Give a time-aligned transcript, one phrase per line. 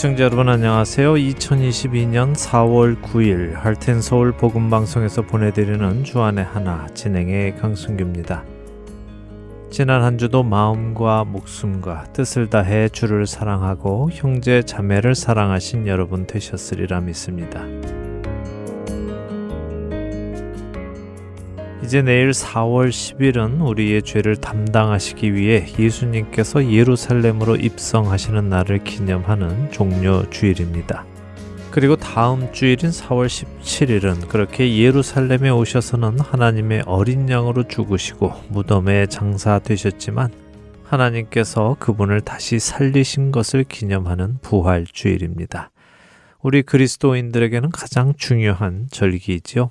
[0.00, 1.12] 애청자 여러분 안녕하세요.
[1.12, 8.42] 2022년 4월 9일 할텐 서울 복음 방송에서 보내드리는 주안의 하나 진행의 강승규입니다.
[9.70, 17.60] 지난 한 주도 마음과 목숨과 뜻을 다해 주를 사랑하고 형제 자매를 사랑하신 여러분 되셨으리라 믿습니다.
[21.82, 31.06] 이제 내일 4월 10일은 우리의 죄를 담당하시기 위해 예수님께서 예루살렘으로 입성하시는 날을 기념하는 종료 주일입니다.
[31.70, 40.30] 그리고 다음 주일인 4월 17일은 그렇게 예루살렘에 오셔서는 하나님의 어린 양으로 죽으시고 무덤에 장사되셨지만
[40.84, 45.70] 하나님께서 그분을 다시 살리신 것을 기념하는 부활 주일입니다.
[46.42, 49.70] 우리 그리스도인들에게는 가장 중요한 절기이지요.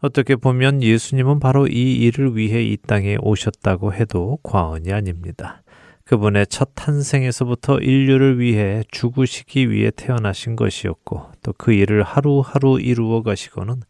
[0.00, 5.62] 어떻게 보면 예수님은 바로 이 일을 위해 이 땅에 오셨다고 해도 과언이 아닙니다.
[6.04, 13.82] 그분의 첫 탄생에서부터 인류를 위해 죽으시기 위해 태어나신 것이었고 또 그 일을 하루하루 이루어 가시고는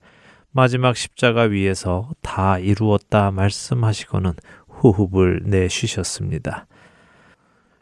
[0.50, 4.32] 마지막 십자가 위에서 다 이루었다 말씀하시고는
[4.82, 6.66] 호흡을 내쉬셨습니다.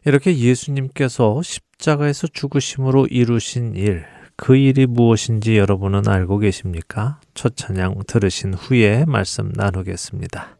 [0.05, 4.05] 이렇게 예수님께서 십자가에서 죽으심으로 이루신 일,
[4.37, 7.19] 그 일이 무엇인지 여러분은 알고 계십니까?
[7.33, 10.56] 첫 찬양 들으신 후에 말씀 나누겠습니다.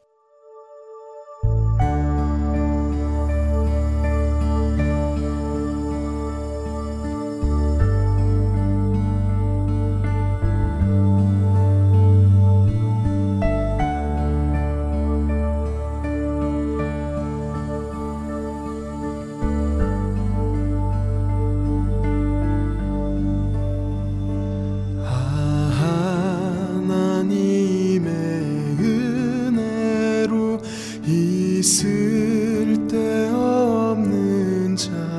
[31.58, 35.17] 있을 때 없는 자.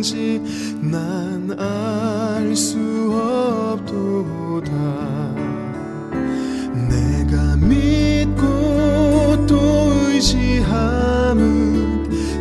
[0.00, 0.40] 있는지
[0.80, 2.78] 난 알 수
[3.12, 4.72] 없도다.
[6.88, 9.56] 내가 믿고 또
[10.08, 11.38] 의지함은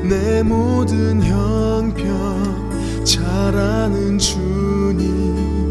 [0.07, 5.69] 내 모든 형편 잘 아는 주님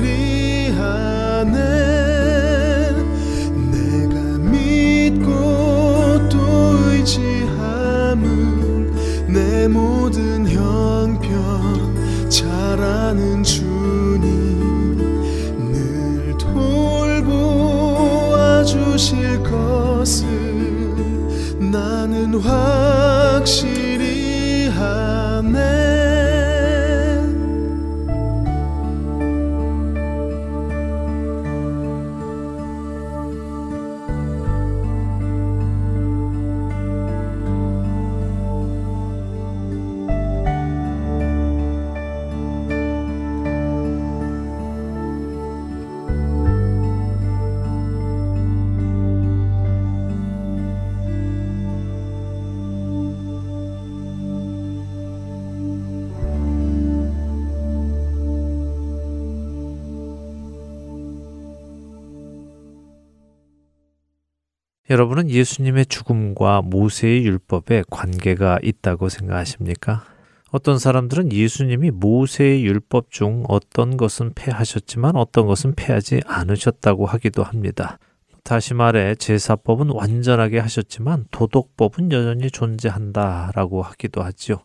[65.25, 70.05] 여러분은 예수님의 죽음과 모세의 율법에 관계가 있다고 생각하십니까?
[70.51, 77.99] 어떤 사람들은 예수님이 모세의 율법 중 어떤 것은 폐하셨지만 어떤 것은 폐하지 않으셨다고 하기도 합니다.
[78.45, 84.63] 다시 말해 제사법은 완전하게 하셨지만 도덕법은 여전히 존재한다라고 하기도 하지요.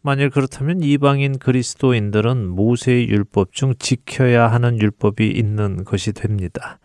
[0.00, 6.80] 만일 그렇다면 이방인 그리스도인들은 모세의 율법 중 지켜야 하는 율법이 있는 것이 됩니다.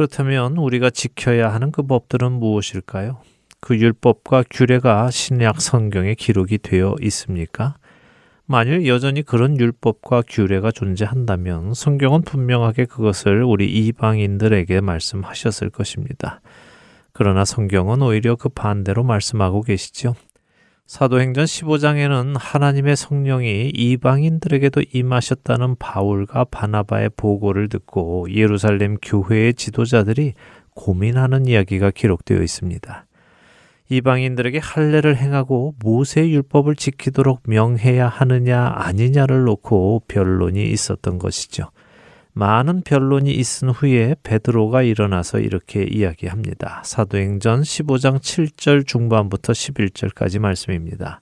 [0.00, 3.18] 그렇다면 우리가 지켜야 하는 그 법들은 무엇일까요?
[3.60, 7.76] 그 율법과 규례가 신약 성경에 기록이 되어 있습니까?
[8.46, 16.40] 만일 여전히 그런 율법과 규례가 존재한다면 성경은 분명하게 그것을 우리 이방인들에게 말씀하셨을 것입니다.
[17.12, 20.14] 그러나 성경은 오히려 그 반대로 말씀하고 계시죠.
[20.90, 30.34] 사도행전 15장에는 하나님의 성령이 이방인들에게도 임하셨다는 바울과 바나바의 보고를 듣고 예루살렘 교회의 지도자들이
[30.74, 33.06] 고민하는 이야기가 기록되어 있습니다.
[33.88, 41.70] 이방인들에게 할례를 행하고 모세 율법을 지키도록 명해야 하느냐 아니냐를 놓고 변론이 있었던 것이죠.
[42.32, 46.82] 많은 변론이 있은 후에 베드로가 일어나서 이렇게 이야기합니다.
[46.84, 51.20] 사도행전 15장 7절 중반부터 11절까지 말씀입니다.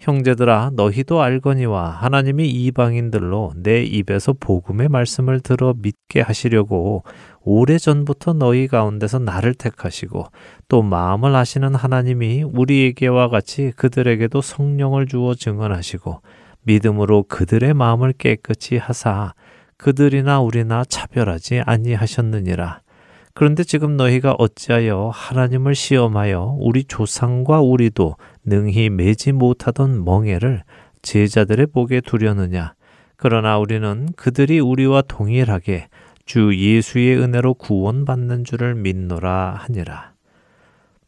[0.00, 7.04] 형제들아 너희도 알거니와 하나님이 이방인들로 내 입에서 복음의 말씀을 들어 믿게 하시려고
[7.42, 10.26] 오래전부터 너희 가운데서 나를 택하시고
[10.68, 16.20] 또 마음을 아시는 하나님이 우리에게와 같이 그들에게도 성령을 주어 증언하시고
[16.62, 19.32] 믿음으로 그들의 마음을 깨끗이 하사
[19.76, 22.80] 그들이나 우리나 차별하지 아니하셨느니라.
[23.34, 30.62] 그런데 지금 너희가 어찌하여 하나님을 시험하여 우리 조상과 우리도 능히 매지 못하던 멍에를
[31.02, 32.74] 제자들의 복에 두려느냐.
[33.16, 35.88] 그러나 우리는 그들이 우리와 동일하게
[36.26, 40.12] 주 예수의 은혜로 구원받는 줄을 믿노라 하니라.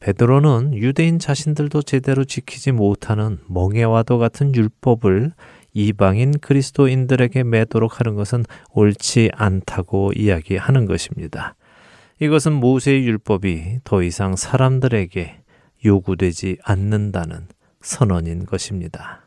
[0.01, 5.33] 베드로는 유대인 자신들도 제대로 지키지 못하는 멍에와도 같은 율법을
[5.77, 11.55] 이방인 그리스도인들에게 매도록 하는 것은 옳지 않다고 이야기하는 것입니다.
[12.19, 15.37] 이것은 모세의 율법이 더 이상 사람들에게
[15.85, 17.49] 요구되지 않는다는
[17.83, 19.21] 선언인 것입니다.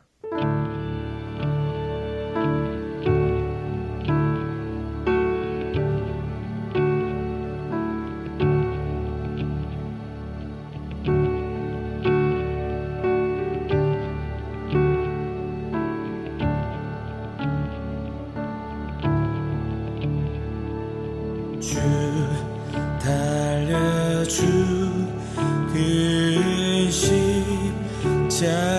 [28.40, 28.69] time.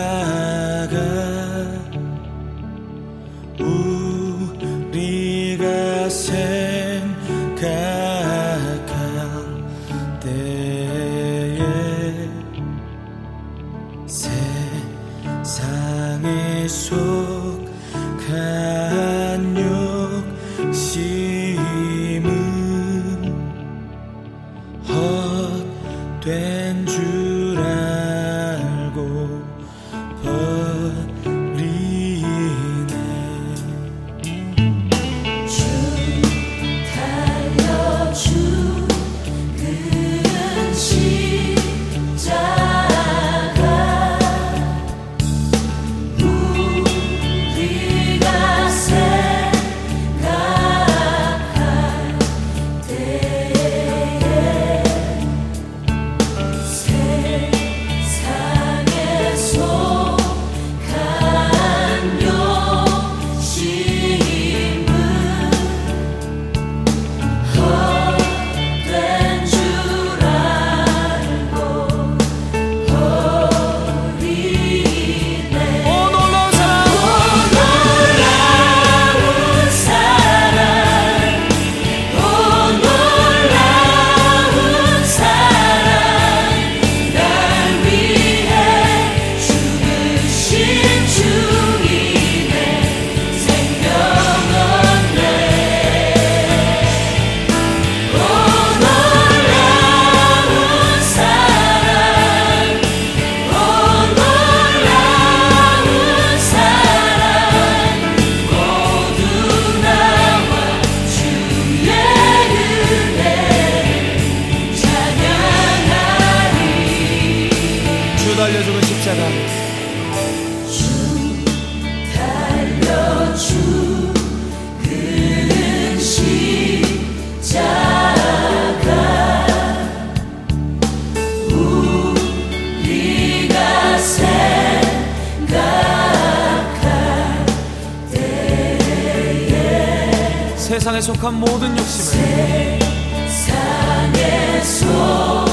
[140.71, 142.79] 세상에 속한 모든 욕심을
[143.27, 145.51] 세상에 속한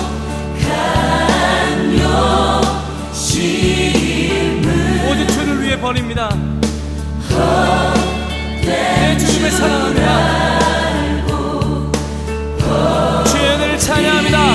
[3.10, 6.28] 욕심을 모든 죄를 위해 버립니다.
[8.62, 10.58] 내 주님을 사랑합니다.
[13.24, 14.54] 주연을 찬양합니다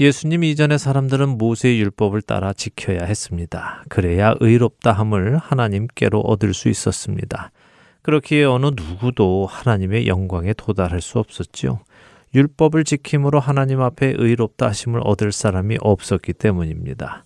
[0.00, 3.82] 예수님 이전의 사람들은 모세의 율법을 따라 지켜야 했습니다.
[3.88, 7.50] 그래야 의롭다 함을 하나님께로 얻을 수 있었습니다.
[8.02, 11.80] 그렇기에 어느 누구도 하나님의 영광에 도달할 수 없었지요.
[12.32, 17.24] 율법을 지킴으로 하나님 앞에 의롭다 하심을 얻을 사람이 없었기 때문입니다.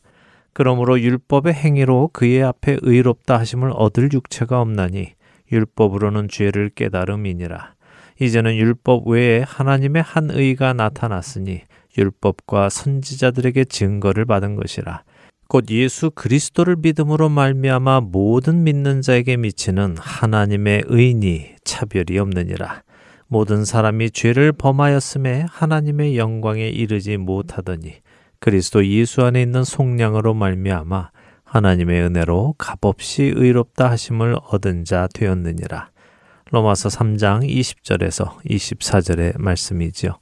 [0.54, 5.12] 그러므로 율법의 행위로 그의 앞에 의롭다 하심을 얻을 육체가 없나니
[5.52, 7.74] 율법으로는 죄를 깨달음이니라.
[8.18, 11.62] 이제는 율법 외에 하나님의 한 의가 나타났으니
[11.96, 15.02] 율법과 선지자들에게 증거를 받은 것이라.
[15.48, 22.82] 곧 예수 그리스도를 믿음으로 말미암아 모든 믿는 자에게 미치는 하나님의 의니 차별이 없느니라.
[23.26, 27.96] 모든 사람이 죄를 범하였음에 하나님의 영광에 이르지 못하더니
[28.40, 31.10] 그리스도 예수 안에 있는 속량으로 말미암아
[31.44, 35.90] 하나님의 은혜로 값없이 의롭다 하심을 얻은 자 되었느니라.
[36.50, 40.21] 로마서 3장 20절에서 24절의 말씀이지요.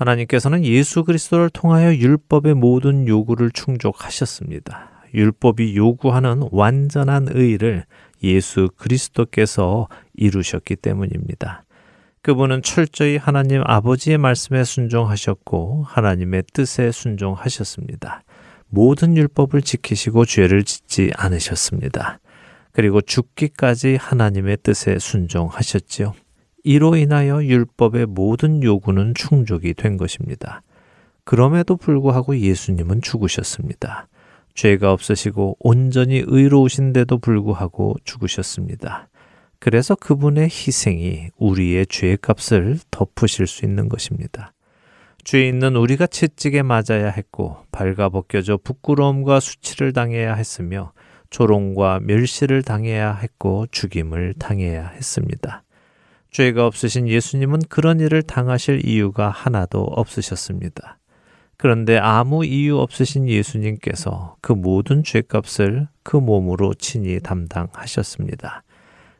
[0.00, 4.90] 하나님께서는 예수 그리스도를 통하여 율법의 모든 요구를 충족하셨습니다.
[5.12, 7.84] 율법이 요구하는 완전한 의를
[8.22, 11.64] 예수 그리스도께서 이루셨기 때문입니다.
[12.22, 18.22] 그분은 철저히 하나님 아버지의 말씀에 순종하셨고 하나님의 뜻에 순종하셨습니다.
[18.68, 22.20] 모든 율법을 지키시고 죄를 짓지 않으셨습니다.
[22.72, 26.14] 그리고 죽기까지 하나님의 뜻에 순종하셨지요.
[26.64, 30.62] 이로 인하여 율법의 모든 요구는 충족이 된 것입니다.
[31.24, 34.08] 그럼에도 불구하고 예수님은 죽으셨습니다.
[34.54, 39.08] 죄가 없으시고 온전히 의로우신데도 불구하고 죽으셨습니다.
[39.58, 44.52] 그래서 그분의 희생이 우리의 죄 값을 덮으실 수 있는 것입니다.
[45.22, 50.92] 죄 있는 우리가 채찍에 맞아야 했고 발가벗겨져 부끄러움과 수치를 당해야 했으며
[51.28, 55.62] 조롱과 멸시를 당해야 했고 죽임을 당해야 했습니다.
[56.30, 60.98] 죄가 없으신 예수님은 그런 일을 당하실 이유가 하나도 없으셨습니다.
[61.56, 68.62] 그런데 아무 이유 없으신 예수님께서 그 모든 죄값을 그 몸으로 친히 담당하셨습니다.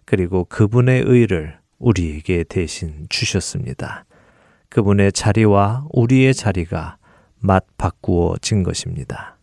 [0.06, 4.06] 그리고 그분의 의를 우리에게 대신 주셨습니다.
[4.70, 6.96] 그분의 자리와 우리의 자리가
[7.40, 9.36] 맛 바꾸어진 것입니다.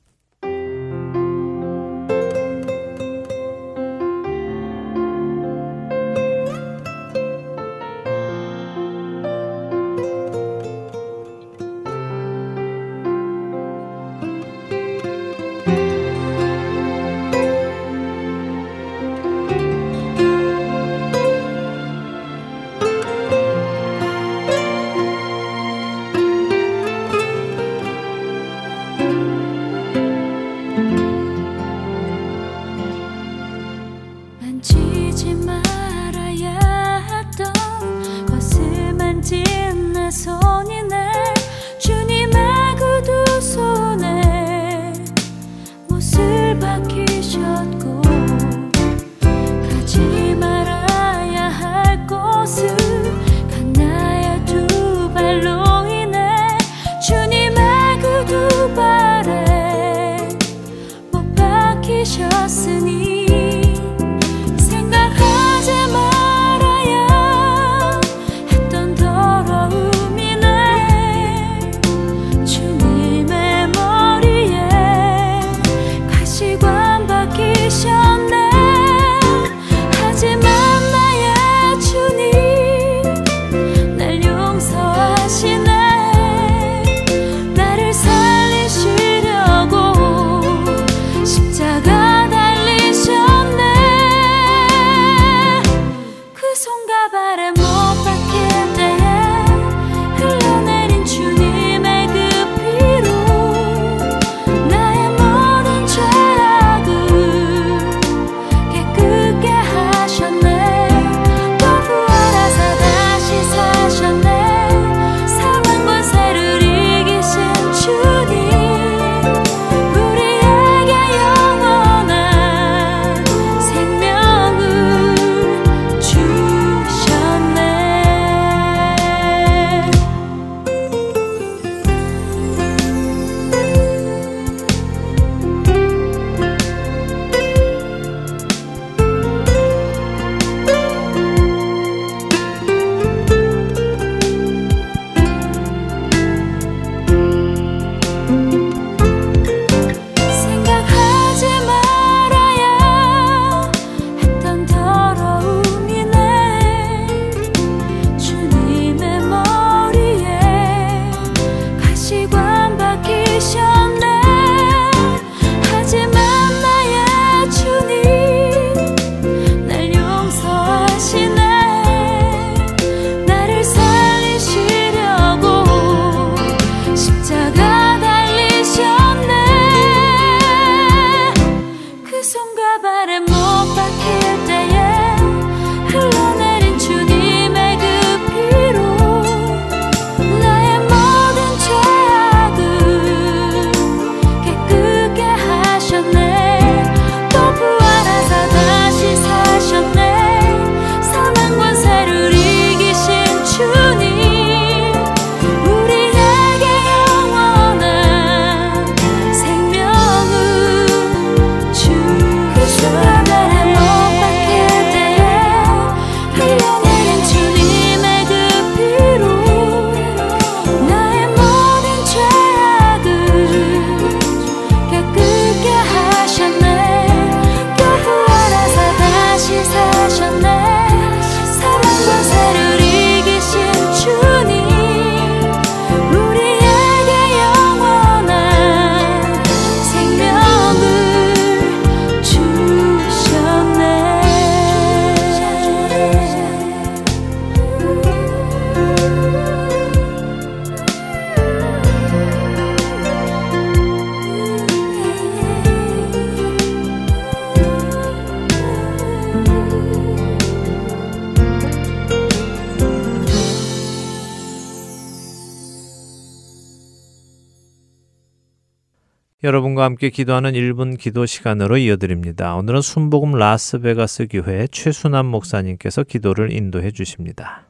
[269.97, 272.55] 함께 기도하는 1분 기도 시간으로 이어드립니다.
[272.55, 277.67] 오늘은 순복음 라스베가스 교회 최순남 목사님께서 기도를 인도해 주십니다.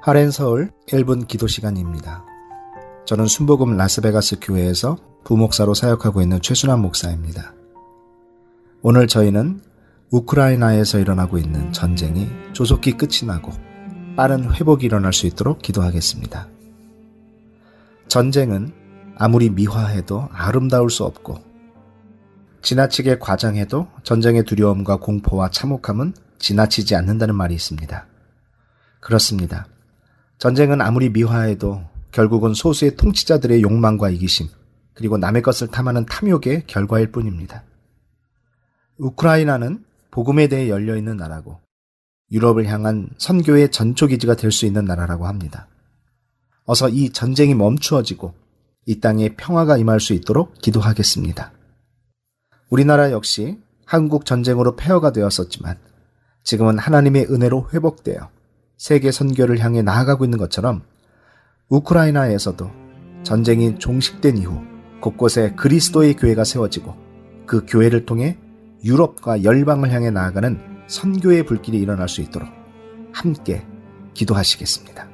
[0.00, 2.24] 하렌 서울 1분 기도 시간입니다.
[3.04, 7.52] 저는 순복음 라스베가스 교회에서 부목사로 사역하고 있는 최순환 목사입니다.
[8.82, 9.60] 오늘 저희는
[10.12, 13.50] 우크라이나에서 일어나고 있는 전쟁이 조속히 끝이 나고
[14.14, 16.46] 빠른 회복이 일어날 수 있도록 기도하겠습니다.
[18.08, 18.72] 전쟁은
[19.16, 21.38] 아무리 미화해도 아름다울 수 없고
[22.60, 28.06] 지나치게 과장해도 전쟁의 두려움과 공포와 참혹함은 지나치지 않는다는 말이 있습니다.
[29.00, 29.66] 그렇습니다.
[30.36, 34.48] 전쟁은 아무리 미화해도 결국은 소수의 통치자들의 욕망과 이기심,
[34.92, 37.64] 그리고 남의 것을 탐하는 탐욕의 결과일 뿐입니다.
[38.98, 41.60] 우크라이나는 복음에 대해 열려 있는 나라고
[42.32, 45.68] 유럽을 향한 선교의 전초기지가 될 수 있는 나라라고 합니다.
[46.64, 48.34] 어서 이 전쟁이 멈추어지고
[48.86, 51.52] 이 땅에 평화가 임할 수 있도록 기도하겠습니다.
[52.70, 55.76] 우리나라 역시 한국 전쟁으로 폐허가 되었었지만
[56.42, 58.30] 지금은 하나님의 은혜로 회복되어
[58.78, 60.82] 세계 선교를 향해 나아가고 있는 것처럼
[61.68, 62.70] 우크라이나에서도
[63.22, 64.60] 전쟁이 종식된 이후
[65.00, 66.94] 곳곳에 그리스도의 교회가 세워지고
[67.46, 68.38] 그 교회를 통해
[68.84, 72.50] 유럽과 열방을 향해 나아가는 선교의 불길이 일어날 수 있도록
[73.14, 73.66] 함께
[74.12, 75.11] 기도하시겠습니다.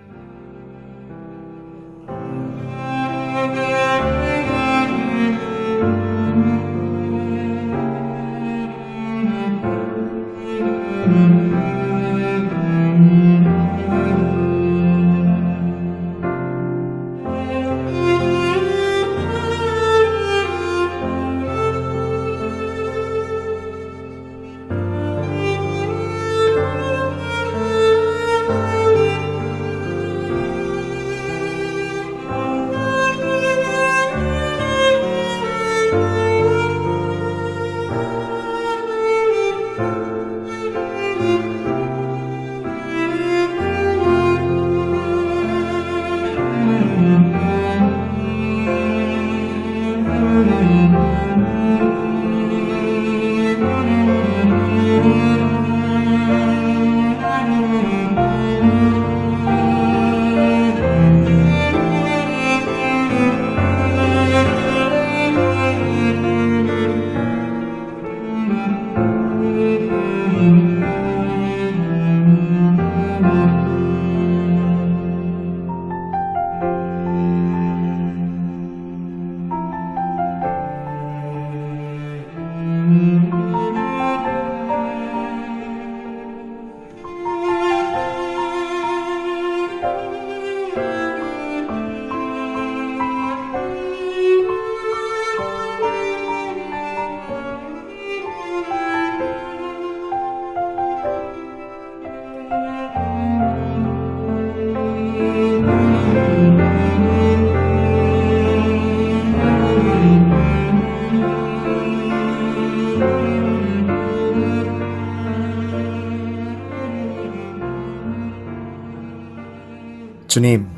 [120.29, 120.69] 주님,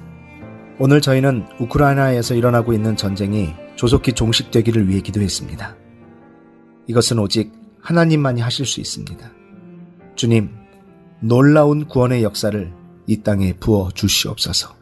[0.78, 5.76] 오늘 저희는 우크라이나에서 일어나고 있는 전쟁이 조속히 종식되기를 위해 기도했습니다.
[6.86, 9.28] 이것은 오직 하나님만이 하실 수 있습니다.
[10.14, 10.50] 주님,
[11.18, 12.72] 놀라운 구원의 역사를
[13.08, 14.72] 이 땅에 부어 주시옵소서.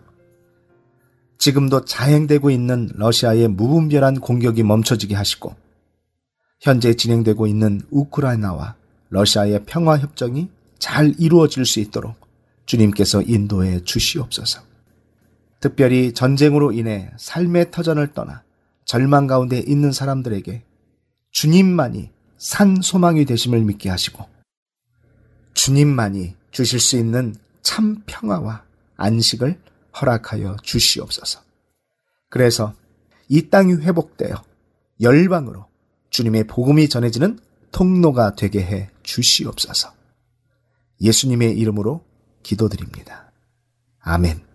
[1.39, 5.55] 지금도 자행되고 있는 러시아의 무분별한 공격이 멈춰지게 하시고,
[6.61, 8.75] 현재 진행되고 있는 우크라이나와
[9.09, 12.18] 러시아의 평화 협정이 잘 이루어질 수 있도록
[12.69, 14.61] 주님께서 인도해 주시옵소서.
[15.59, 18.45] 특별히 전쟁으로 인해 삶의 터전을 떠나
[18.85, 20.63] 절망 가운데 있는 사람들에게
[21.31, 24.29] 주님만이 산 소망이 되심을 믿게 하시고
[25.55, 28.65] 주님만이 주실 수 있는 참 평화와
[28.97, 29.59] 안식을
[30.01, 31.41] 허락하여 주시옵소서.
[32.29, 32.75] 그래서
[33.29, 34.45] 이 땅이 회복되어
[35.01, 35.67] 열방으로
[36.11, 37.39] 주님의 복음이 전해지는
[37.73, 39.93] 통로가 되게 해 주시옵소서.
[41.01, 42.08] 예수님의 이름으로
[42.49, 43.31] 기도드립니다.
[44.01, 44.48] 아멘.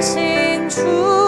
[0.00, 1.27] 살아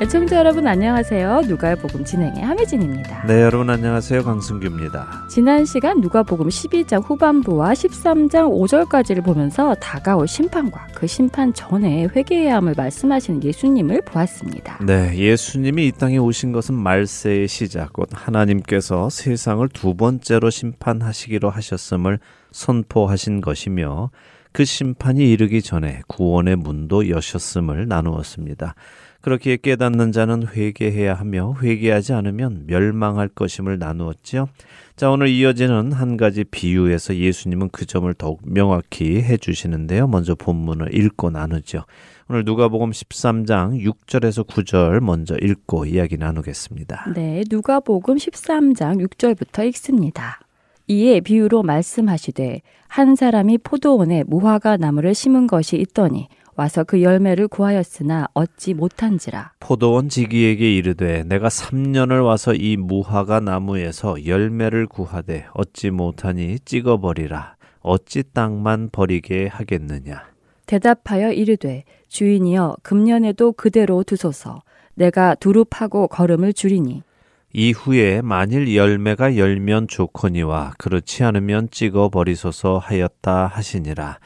[0.00, 1.40] 애청자 여러분 안녕하세요.
[1.48, 3.26] 누가복음 진행의 함혜진입니다.
[3.26, 4.22] 네, 여러분 안녕하세요.
[4.22, 5.26] 강승규입니다.
[5.28, 12.74] 지난 시간 누가복음 12장 후반부와 13장 5절까지를 보면서 다가올 심판과 그 심판 전에 회개해야 함을
[12.76, 14.78] 말씀하시는 예수님을 보았습니다.
[14.86, 22.20] 네, 예수님이 이 땅에 오신 것은 말세의 시작, 곧 하나님께서 세상을 두 번째로 심판하시기로 하셨음을
[22.52, 24.10] 선포하신 것이며
[24.52, 28.76] 그 심판이 이르기 전에 구원의 문도 여셨음을 나누었습니다.
[29.20, 34.48] 그렇기에 깨닫는 자는 회개해야 하며 회개하지 않으면 멸망할 것임을 나누었지요.
[34.96, 40.06] 자, 오늘 이어지는 한 가지 비유에서 예수님은 그 점을 더욱 명확히 해 주시는데요.
[40.06, 41.84] 먼저 본문을 읽고 나누죠.
[42.28, 47.12] 오늘 누가복음 13장 6절에서 9절 먼저 읽고 이야기 나누겠습니다.
[47.14, 50.40] 네, 누가복음 13장 6절부터 읽습니다.
[50.88, 58.26] 이에 비유로 말씀하시되 한 사람이 포도원에 무화과 나무를 심은 것이 있더니 와서 그 열매를 구하였으나
[58.34, 59.52] 얻지 못한지라.
[59.60, 67.54] 포도원 지기에게 이르되 내가 3년을 와서 이 무화과 나무에서 열매를 구하되 얻지 못하니 찍어버리라.
[67.78, 70.24] 어찌 땅만 버리게 하겠느냐.
[70.66, 74.62] 대답하여 이르되 주인이여 금년에도 그대로 두소서
[74.94, 77.04] 내가 두릅하고 걸음을 줄이니
[77.52, 84.18] 이후에 만일 열매가 열면 좋거니와 그렇지 않으면 찍어 버리소서 하였다 하시니라.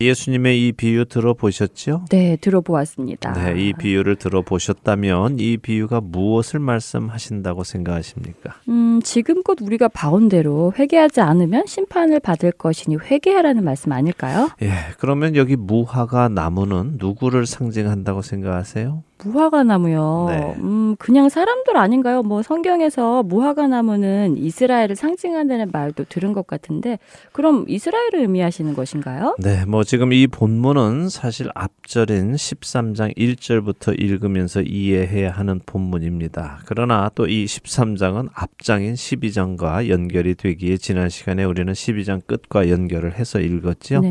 [0.00, 2.04] 예수님의 이 비유 들어보셨죠?
[2.10, 3.32] 네, 들어보았습니다.
[3.32, 8.54] 네, 이 비유를 들어보셨다면 이 비유가 무엇을 말씀하신다고 생각하십니까?
[8.68, 14.50] 음, 지금껏 우리가 봐온 대로 회개하지 않으면 심판을 받을 것이니 회개하라는 말씀 아닐까요?
[14.62, 19.02] 예, 그러면 여기 무화과 나무는 누구를 상징한다고 생각하세요?
[19.22, 20.26] 무화과 나무요.
[20.30, 20.54] 네.
[20.58, 22.22] 음, 그냥 사람들 아닌가요?
[22.22, 26.98] 뭐 성경에서 무화과 나무는 이스라엘을 상징한다는 말도 들은 것 같은데,
[27.32, 29.36] 그럼 이스라엘을 의미하시는 것인가요?
[29.38, 36.62] 네, 뭐 지금 이 본문은 사실 앞절인 13장 1절부터 읽으면서 이해해야 하는 본문입니다.
[36.66, 43.38] 그러나 또 이 13장은 앞장인 12장과 연결이 되기에 지난 시간에 우리는 12장 끝과 연결을 해서
[43.38, 44.00] 읽었죠.
[44.00, 44.10] 네.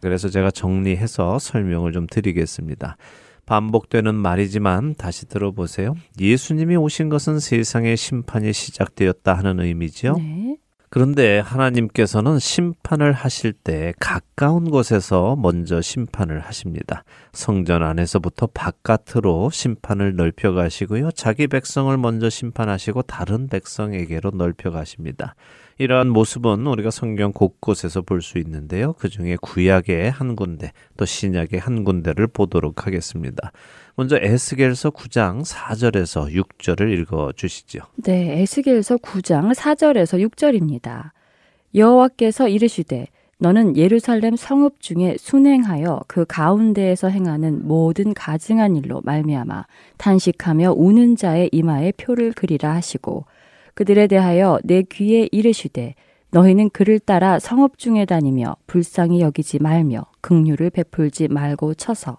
[0.00, 2.96] 그래서 제가 정리해서 설명을 좀 드리겠습니다.
[3.46, 5.94] 반복되는 말이지만 다시 들어보세요.
[6.20, 10.16] 예수님이 오신 것은 세상의 심판이 시작되었다 하는 의미죠.
[10.18, 10.56] 네.
[10.88, 17.04] 그런데 하나님께서는 심판을 하실 때 가까운 곳에서 먼저 심판을 하십니다.
[17.32, 21.10] 성전 안에서부터 바깥으로 심판을 넓혀 가시고요.
[21.10, 25.34] 자기 백성을 먼저 심판하시고 다른 백성에게로 넓혀 가십니다.
[25.78, 28.94] 이러한 모습은 우리가 성경 곳곳에서 볼 수 있는데요.
[28.94, 33.52] 그 중에 구약의 한 군데, 또 신약의 한 군데를 보도록 하겠습니다.
[33.94, 37.80] 먼저 에스겔서 9장 4절에서 6절을 읽어 주시죠.
[37.96, 41.10] 네, 에스겔서 9장 4절에서 6절입니다.
[41.74, 43.08] 여호와께서 이르시되
[43.38, 49.66] 너는 예루살렘 성읍 중에 순행하여 그 가운데에서 행하는 모든 가증한 일로 말미암아
[49.98, 53.26] 탄식하며 우는 자의 이마에 표를 그리라 하시고
[53.76, 55.94] 그들에 대하여 내 귀에 이르시되
[56.30, 62.16] 너희는 그를 따라 성읍 중에 다니며 불쌍히 여기지 말며 긍휼을 베풀지 말고 쳐서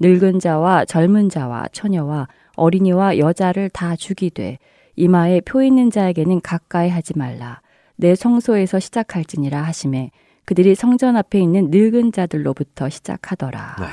[0.00, 4.58] 늙은 자와 젊은 자와 처녀와 어린이와 여자를 다 죽이되
[4.96, 7.60] 이마에 표 있는 자에게는 가까이 하지 말라
[7.96, 10.10] 내 성소에서 시작할지니라 하심에
[10.46, 13.76] 그들이 성전 앞에 있는 늙은 자들로부터 시작하더라.
[13.78, 13.86] 네.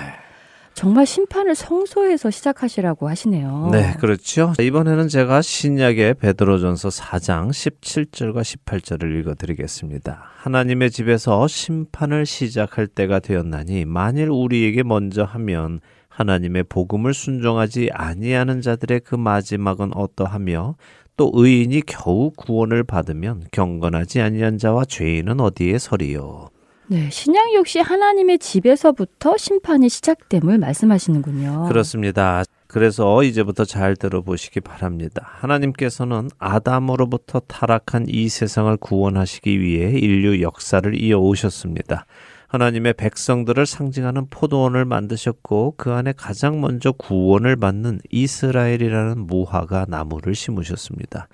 [0.73, 3.69] 정말 심판을 성소에서 시작하시라고 하시네요.
[3.71, 4.53] 네, 그렇죠.
[4.59, 10.23] 이번에는 제가 신약의 베드로전서 4장 17절과 18절을 읽어 드리겠습니다.
[10.37, 19.01] 하나님의 집에서 심판을 시작할 때가 되었나니 만일 우리에게 먼저 하면 하나님의 복음을 순종하지 아니하는 자들의
[19.01, 20.75] 그 마지막은 어떠하며
[21.17, 26.49] 또 의인이 겨우 구원을 받으면 경건하지 아니한 자와 죄인은 어디에 서리요.
[26.91, 31.67] 네, 신약 역시 하나님의 집에서부터 심판이 시작됨을 말씀하시는군요.
[31.69, 32.43] 그렇습니다.
[32.67, 35.25] 그래서 이제부터 잘 들어보시기 바랍니다.
[35.39, 42.05] 하나님께서는 아담으로부터 타락한 이 세상을 구원하시기 위해 인류 역사를 이어 오셨습니다.
[42.49, 51.29] 하나님의 백성들을 상징하는 포도원을 만드셨고 그 안에 가장 먼저 구원을 받는 이스라엘이라는 무화과 나무를 심으셨습니다.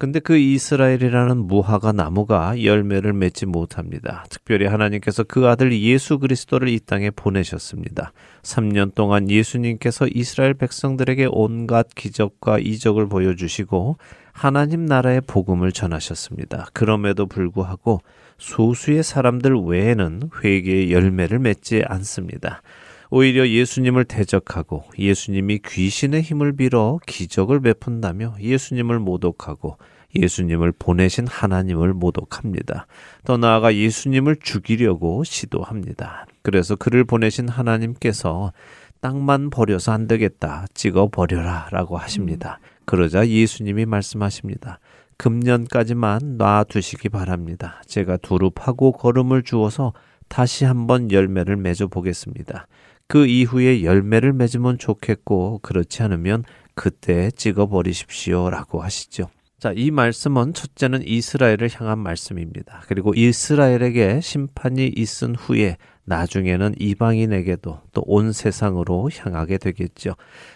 [0.00, 4.24] 근데 그 이스라엘이라는 무화과 나무가 열매를 맺지 못합니다.
[4.30, 8.14] 특별히 하나님께서 그 아들 예수 그리스도를 이 땅에 보내셨습니다.
[8.40, 13.98] 3년 동안 예수님께서 이스라엘 백성들에게 온갖 기적과 이적을 보여주시고
[14.32, 16.68] 하나님 나라의 복음을 전하셨습니다.
[16.72, 18.00] 그럼에도 불구하고
[18.38, 22.62] 소수의 사람들 외에는 회개의 열매를 맺지 않습니다.
[23.10, 29.76] 오히려 예수님을 대적하고 예수님이 귀신의 힘을 빌어 기적을 베푼다며 예수님을 모독하고
[30.14, 32.86] 예수님을 보내신 하나님을 모독합니다.
[33.24, 36.26] 더 나아가 예수님을 죽이려고 시도합니다.
[36.42, 38.52] 그래서 그를 보내신 하나님께서
[39.00, 40.66] 땅만 버려서 안 되겠다.
[40.74, 41.68] 찍어 버려라.
[41.70, 42.60] 라고 하십니다.
[42.84, 44.78] 그러자 예수님이 말씀하십니다.
[45.16, 47.82] 금년까지만 놔두시기 바랍니다.
[47.86, 49.92] 제가 두릅하고 걸음을 주어서
[50.28, 52.66] 다시 한번 열매를 맺어 보겠습니다.
[53.10, 56.44] 그 이후에 열매를 맺으면 좋겠고 그렇지 않으면
[56.76, 59.28] 그때 찍어 버리십시오 라고 하시죠.
[59.58, 62.82] 자, 이 말씀은 첫째는 이스라엘을 향한 말씀입니다.
[62.86, 70.14] 그리고 이스라엘에게 심판이 있은 후에 나중에는 이방인에게도 또 온 세상으로 향하게 되겠죠.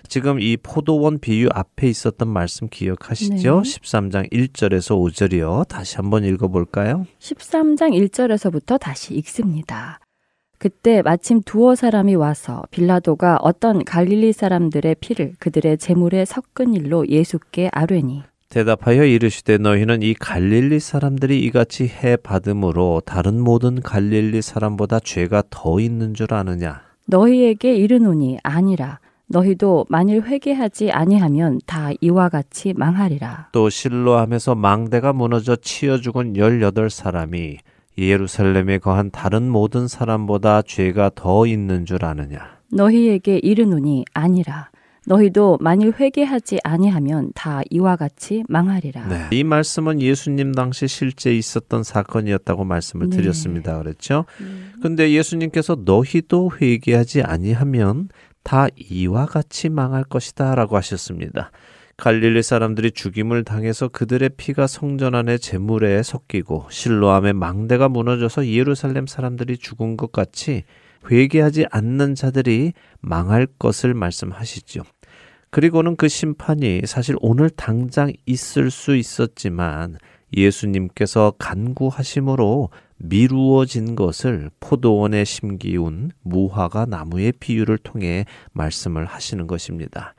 [0.09, 3.62] 지금 이 포도원 비유 앞에 있었던 말씀 기억하시죠?
[3.62, 3.68] 네.
[3.68, 5.66] 13장 1절에서 5절이요.
[5.66, 7.05] 다시 한번 읽어 볼까요?
[7.18, 9.98] 13장 1절에서부터 다시 읽습니다.
[10.65, 17.69] 그때 마침 두어 사람이 와서 빌라도가 어떤 갈릴리 사람들의 피를 그들의 재물에 섞은 일로 예수께
[17.71, 18.23] 아뢰니.
[18.49, 25.81] 대답하여 이르시되 너희는 이 갈릴리 사람들이 이같이 해 받음으로 다른 모든 갈릴리 사람보다 죄가 더
[25.81, 26.81] 있는 줄 아느냐?
[27.09, 33.51] 너희에게 이르노니 아니라 너희도 만일 회개하지 아니하면 다 이와 같이 망하리라.
[33.53, 37.59] 또 실로함에서 망대가 무너져 치여 죽은 열여덟 사람이
[37.97, 42.59] 예루살렘에 거한 다른 모든 사람보다 죄가 더 있는 줄 아느냐?
[42.72, 44.70] 너희에게 이르노니 아니라
[45.07, 49.07] 너희도 만일 회개하지 아니하면 다 이와 같이 망하리라.
[49.07, 49.28] 네.
[49.32, 53.16] 이 말씀은 예수님 당시 실제 있었던 사건이었다고 말씀을 네.
[53.18, 53.78] 드렸습니다.
[53.78, 54.24] 그렇죠?
[54.40, 54.72] 음.
[54.82, 58.09] 근데 예수님께서 너희도 회개하지 아니하면
[58.42, 61.51] 다 이와 같이 망할 것이다라고 하셨습니다.
[61.97, 69.59] 갈릴리 사람들이 죽임을 당해서 그들의 피가 성전 안에 재물에 섞이고 실로암의 망대가 무너져서 예루살렘 사람들이
[69.59, 70.64] 죽은 것 같이
[71.11, 74.82] 회개하지 않는 자들이 망할 것을 말씀하시죠.
[75.51, 79.99] 그리고는 그 심판이 사실 오늘 당장 있을 수 있었지만
[80.36, 90.14] 예수님께서 간구하심으로 미루어진 것을 포도원에 심기운 무화과 나무의 비유를 통해 말씀을 하시는 것입니다.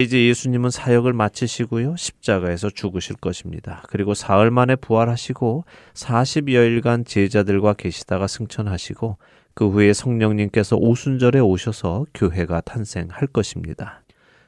[0.00, 1.94] 이제 예수님은 사역을 마치시고요.
[1.94, 3.82] 십자가에서 죽으실 것입니다.
[3.90, 9.18] 그리고 사흘 만에 부활하시고 40여일간 제자들과 계시다가 승천하시고
[9.52, 14.02] 그 후에 성령님께서 오순절에 오셔서 교회가 탄생할 것입니다.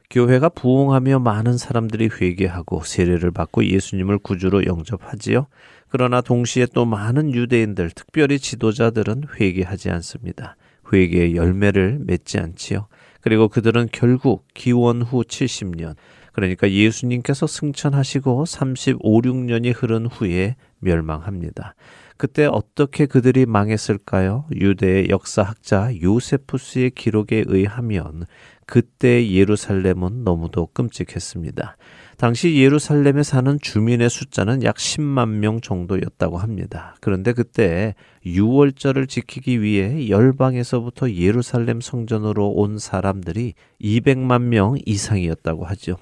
[0.09, 5.49] 교회가 부흥하며 많은 사람들이 회개하고 세례를 받고 예수님을 구주로 영접하지요.
[5.91, 10.57] 그러나 동시에 또 많은 유대인들, 특별히 지도자들은 회개하지 않습니다.
[10.91, 12.89] 회개의 열매를 맺지 않지요.
[13.23, 15.95] 그리고 그들은 결국 기원 후 70년,
[16.33, 21.75] 그러니까 예수님께서 승천하시고 35, 6년이 흐른 후에 멸망합니다.
[22.16, 24.47] 그때 어떻게 그들이 망했을까요?
[24.53, 28.27] 유대의 역사학자 요세푸스의 기록에 의하면
[28.66, 31.77] 그때 예루살렘은 너무도 끔찍했습니다.
[32.17, 36.95] 당시 예루살렘에 사는 주민의 숫자는 약 10만 명 정도였다고 합니다.
[37.01, 37.95] 그런데 그때
[38.25, 45.97] 6월절을 지키기 위해 열방에서부터 예루살렘 성전으로 온 사람들이 200만 명 이상이었다고 하죠.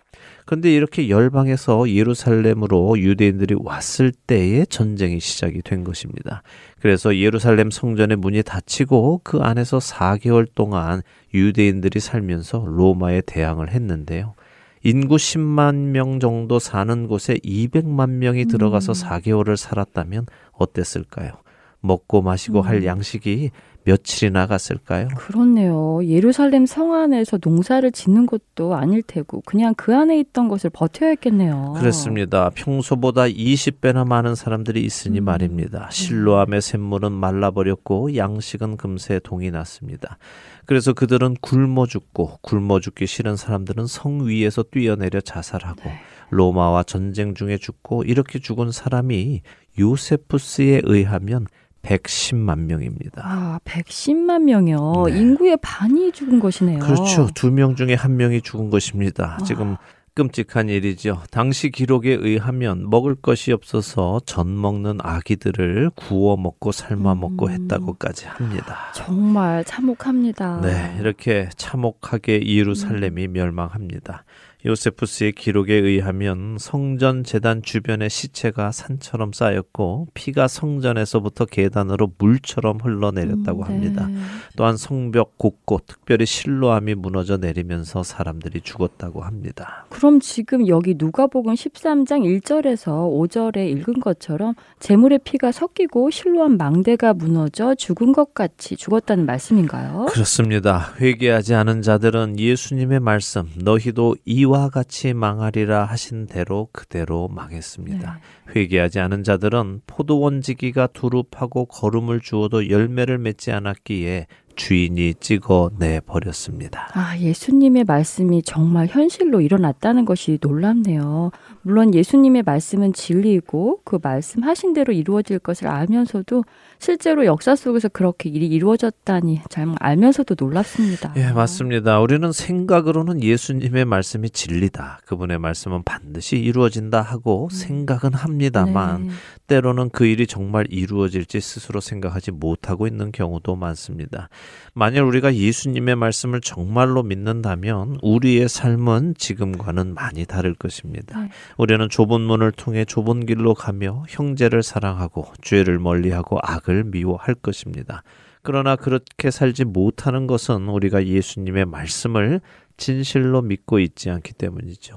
[0.44, 6.42] 그런데 이렇게 열방에서 예루살렘으로 유대인들이 왔을 때에 전쟁이 시작이 된 것입니다.
[6.80, 11.02] 그래서 예루살렘 성전의 문이 닫히고 그 안에서 4개월 동안
[11.32, 14.34] 유대인들이 살면서 로마에 대항을 했는데요.
[14.82, 18.94] 인구 10만 명 정도 사는 곳에 200만 명이 들어가서 음.
[18.94, 21.32] 4개월을 살았다면 어땠을까요?
[21.80, 22.66] 먹고 마시고 음.
[22.66, 23.50] 할 양식이
[23.84, 25.08] 며칠이나 갔을까요?
[25.16, 26.00] 그렇네요.
[26.04, 31.74] 예루살렘 성 안에서 농사를 짓는 것도 아닐 테고 그냥 그 안에 있던 것을 버텨야 했겠네요.
[31.78, 32.50] 그렇습니다.
[32.50, 35.24] 평소보다 20배나 많은 사람들이 있으니 음.
[35.24, 35.88] 말입니다.
[35.90, 40.18] 실로암의 샘물은 말라버렸고 양식은 금세 동이 났습니다.
[40.66, 45.98] 그래서 그들은 굶어 죽고 굶어 죽기 싫은 사람들은 성 위에서 뛰어내려 자살하고 네.
[46.30, 49.42] 로마와 전쟁 중에 죽고 이렇게 죽은 사람이
[49.78, 51.46] 요세푸스에 의하면
[51.82, 53.22] 110만 명입니다.
[53.24, 55.04] 아, 110만 명이요.
[55.06, 55.18] 네.
[55.18, 56.78] 인구의 반이 죽은 것이네요.
[56.80, 57.28] 그렇죠.
[57.34, 59.36] 두 명 중에 한 명이 죽은 것입니다.
[59.40, 59.44] 아.
[59.44, 59.76] 지금
[60.14, 61.22] 끔찍한 일이죠.
[61.30, 67.52] 당시 기록에 의하면 먹을 것이 없어서 전 먹는 아기들을 구워 먹고 삶아 먹고 음.
[67.52, 68.76] 했다고까지 합니다.
[68.94, 70.60] 정말 참혹합니다.
[70.62, 73.32] 네, 이렇게 참혹하게 예루살렘이 음.
[73.32, 74.24] 멸망합니다.
[74.66, 83.66] 요세푸스의 기록에 의하면 성전 재단 주변의 시체가 산처럼 쌓였고 피가 성전에서부터 계단으로 물처럼 흘러내렸다고 음,
[83.66, 83.72] 네.
[83.72, 84.08] 합니다.
[84.56, 89.86] 또한 성벽 곳곳 특별히 실로암이 무너져 내리면서 사람들이 죽었다고 합니다.
[89.88, 97.74] 그럼 지금 여기 누가복음 13장 1절에서 5절에 읽은 것처럼 재물의 피가 섞이고 실로한 망대가 무너져
[97.74, 100.06] 죽은 것 같이 죽었다는 말씀인가요?
[100.10, 100.92] 그렇습니다.
[101.00, 108.18] 회개하지 않은 자들은 예수님의 말씀 너희도 이와 같이 망하리라 하신 대로 그대로 망했습니다.
[108.56, 114.26] 회개하지 않은 자들은 포도원 지기가 두릅하고 거름을 주어도 열매를 맺지 않았기에
[114.56, 116.88] 주인이 찍어 내 버렸습니다.
[116.94, 121.30] 아, 예수님의 말씀이 정말 현실로 일어났다는 것이 놀랍네요.
[121.62, 126.44] 물론 예수님의 말씀은 진리이고 그 말씀하신 대로 이루어질 것을 알면서도
[126.80, 131.12] 실제로 역사 속에서 그렇게 일이 이루어졌다니 잘 알면서도 놀랍습니다.
[131.16, 132.00] 예, 맞습니다.
[132.00, 135.00] 우리는 생각으로는 예수님의 말씀이 진리다.
[135.04, 139.12] 그분의 말씀은 반드시 이루어진다 하고 생각은 합니다만 네.
[139.46, 144.30] 때로는 그 일이 정말 이루어질지 스스로 생각하지 못하고 있는 경우도 많습니다.
[144.72, 151.20] 만약 우리가 예수님의 말씀을 정말로 믿는다면 우리의 삶은 지금과는 많이 다를 것입니다.
[151.20, 151.28] 네.
[151.58, 158.02] 우리는 좁은 문을 통해 좁은 길로 가며 형제를 사랑하고 죄를 멀리하고 악을 미워할 것입니다.
[158.42, 162.40] 그러나 그렇게 살지 못하는 것은 우리가 예수님의 말씀을
[162.76, 164.96] 진실로 믿고 있지 않기 때문이죠.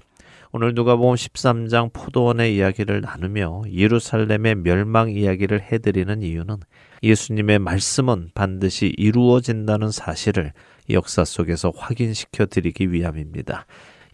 [0.56, 6.58] 오늘 누가복음 13장 포도원의 이야기를 나누며 예루살렘의 멸망 이야기를 해드리는 이유는
[7.02, 10.54] 예수님의 말씀은 반드시 이루어진다는 사실을
[10.92, 13.66] 역사 속에서 확인시켜 드리기 위함입니다.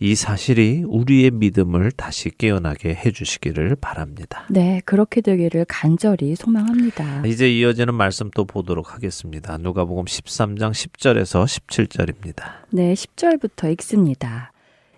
[0.01, 4.45] 이 사실이 우리의 믿음을 다시 깨어나게 해주시기를 바랍니다.
[4.49, 7.25] 네, 그렇게 되기를 간절히 소망합니다.
[7.25, 9.57] 이제 이어지는 말씀 또 보도록 하겠습니다.
[9.57, 12.43] 누가복음 13장 10절에서 17절입니다.
[12.69, 14.53] 네, 10절부터 읽습니다.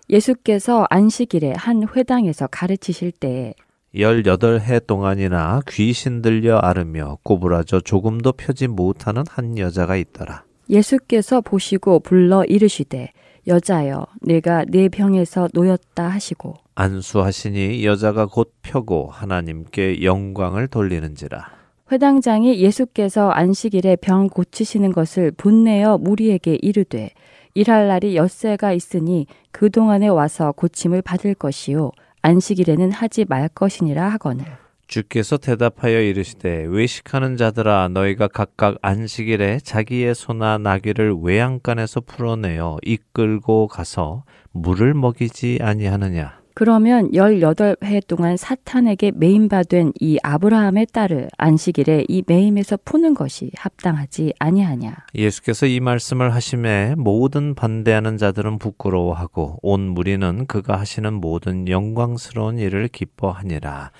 [0.07, 3.55] 예수께서 안식일에 한 회당에서 가르치실 때에
[3.95, 10.43] 18해 동안이나 귀신 들려 앓으며 꼬부라져 조금도 펴지 못하는 한 여자가 있더라.
[10.69, 13.11] 예수께서 보시고 불러 이르시되
[13.47, 21.61] 여자여 내가 내 병에서 놓였다 하시고 안수하시니 여자가 곧 펴고 하나님께 영광을 돌리는지라.
[21.91, 27.09] 회당장이 예수께서 안식일에 병 고치시는 것을 분내어 무리에게 이르되
[27.53, 34.45] 일할 날이 엿새가 있으니 그 동안에 와서 고침을 받을 것이요 안식일에는 하지 말 것이니라 하거늘
[34.91, 44.25] 주께서 대답하여 이르시되 외식하는 자들아 너희가 각각 안식일에 자기의 소나 나귀를 외양간에서 풀어내어 이끌고 가서
[44.51, 53.13] 물을 먹이지 아니하느냐 그러면 18해 동안 사탄에게 매임받은 이 아브라함의 딸을 안식일에 이 매임에서 푸는
[53.13, 54.93] 것이 합당하지 아니하냐.
[55.15, 62.89] 예수께서 이 말씀을 하심에 모든 반대하는 자들은 부끄러워하고 온 무리는 그가 하시는 모든 영광스러운 일을
[62.89, 63.91] 기뻐하니라.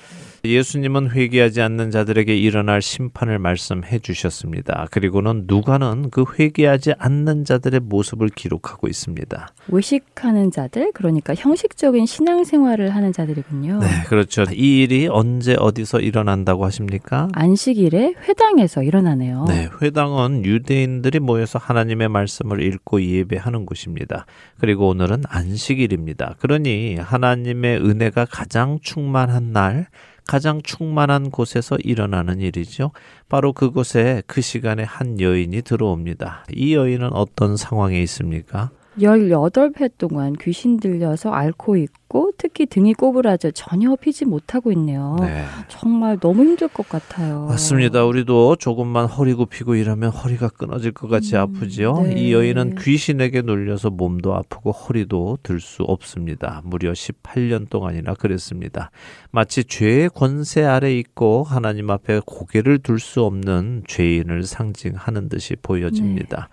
[0.43, 4.87] 예수님은 회개하지 않는 자들에게 일어날 심판을 말씀해 주셨습니다.
[4.89, 9.53] 그리고는 누가는 그 회개하지 않는 자들의 모습을 기록하고 있습니다.
[9.67, 13.79] 외식하는 자들, 그러니까 형식적인 신앙생활을 하는 자들이군요.
[13.79, 14.43] 네, 그렇죠.
[14.51, 17.27] 이 일이 언제 어디서 일어난다고 하십니까?
[17.33, 19.45] 안식일에 회당에서 일어나네요.
[19.47, 24.25] 네, 회당은 유대인들이 모여서 하나님의 말씀을 읽고 예배하는 곳입니다.
[24.57, 26.35] 그리고 오늘은 안식일입니다.
[26.39, 29.87] 그러니 하나님의 은혜가 가장 충만한 날,
[30.31, 32.91] 가장 충만한 곳에서 일어나는 일이죠.
[33.27, 36.45] 바로 그곳에 그 시간에 한 여인이 들어옵니다.
[36.53, 38.71] 이 여인은 어떤 상황에 있습니까?
[38.97, 45.15] 18회 동안 귀신 들려서 앓고 있고 특히 등이 꼬부라져 전혀 피지 못하고 있네요.
[45.21, 45.45] 네.
[45.69, 47.45] 정말 너무 힘들 것 같아요.
[47.45, 48.03] 맞습니다.
[48.03, 52.01] 우리도 조금만 허리 굽히고 일하면 허리가 끊어질 것 같이 아프죠.
[52.05, 52.15] 네.
[52.19, 56.61] 이 여인은 귀신에게 눌려서 몸도 아프고 허리도 들 수 없습니다.
[56.65, 58.89] 무려 18년 동안이나 그랬습니다.
[59.29, 66.49] 마치 죄의 권세 아래 있고 하나님 앞에 고개를 둘 수 없는 죄인을 상징하는 듯이 보여집니다.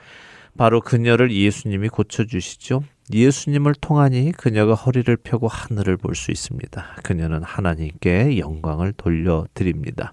[0.58, 2.82] 바로 그녀를 예수님이 고쳐주시죠.
[3.14, 6.96] 예수님을 통하니 그녀가 허리를 펴고 하늘을 볼 수 있습니다.
[7.04, 10.12] 그녀는 하나님께 영광을 돌려드립니다.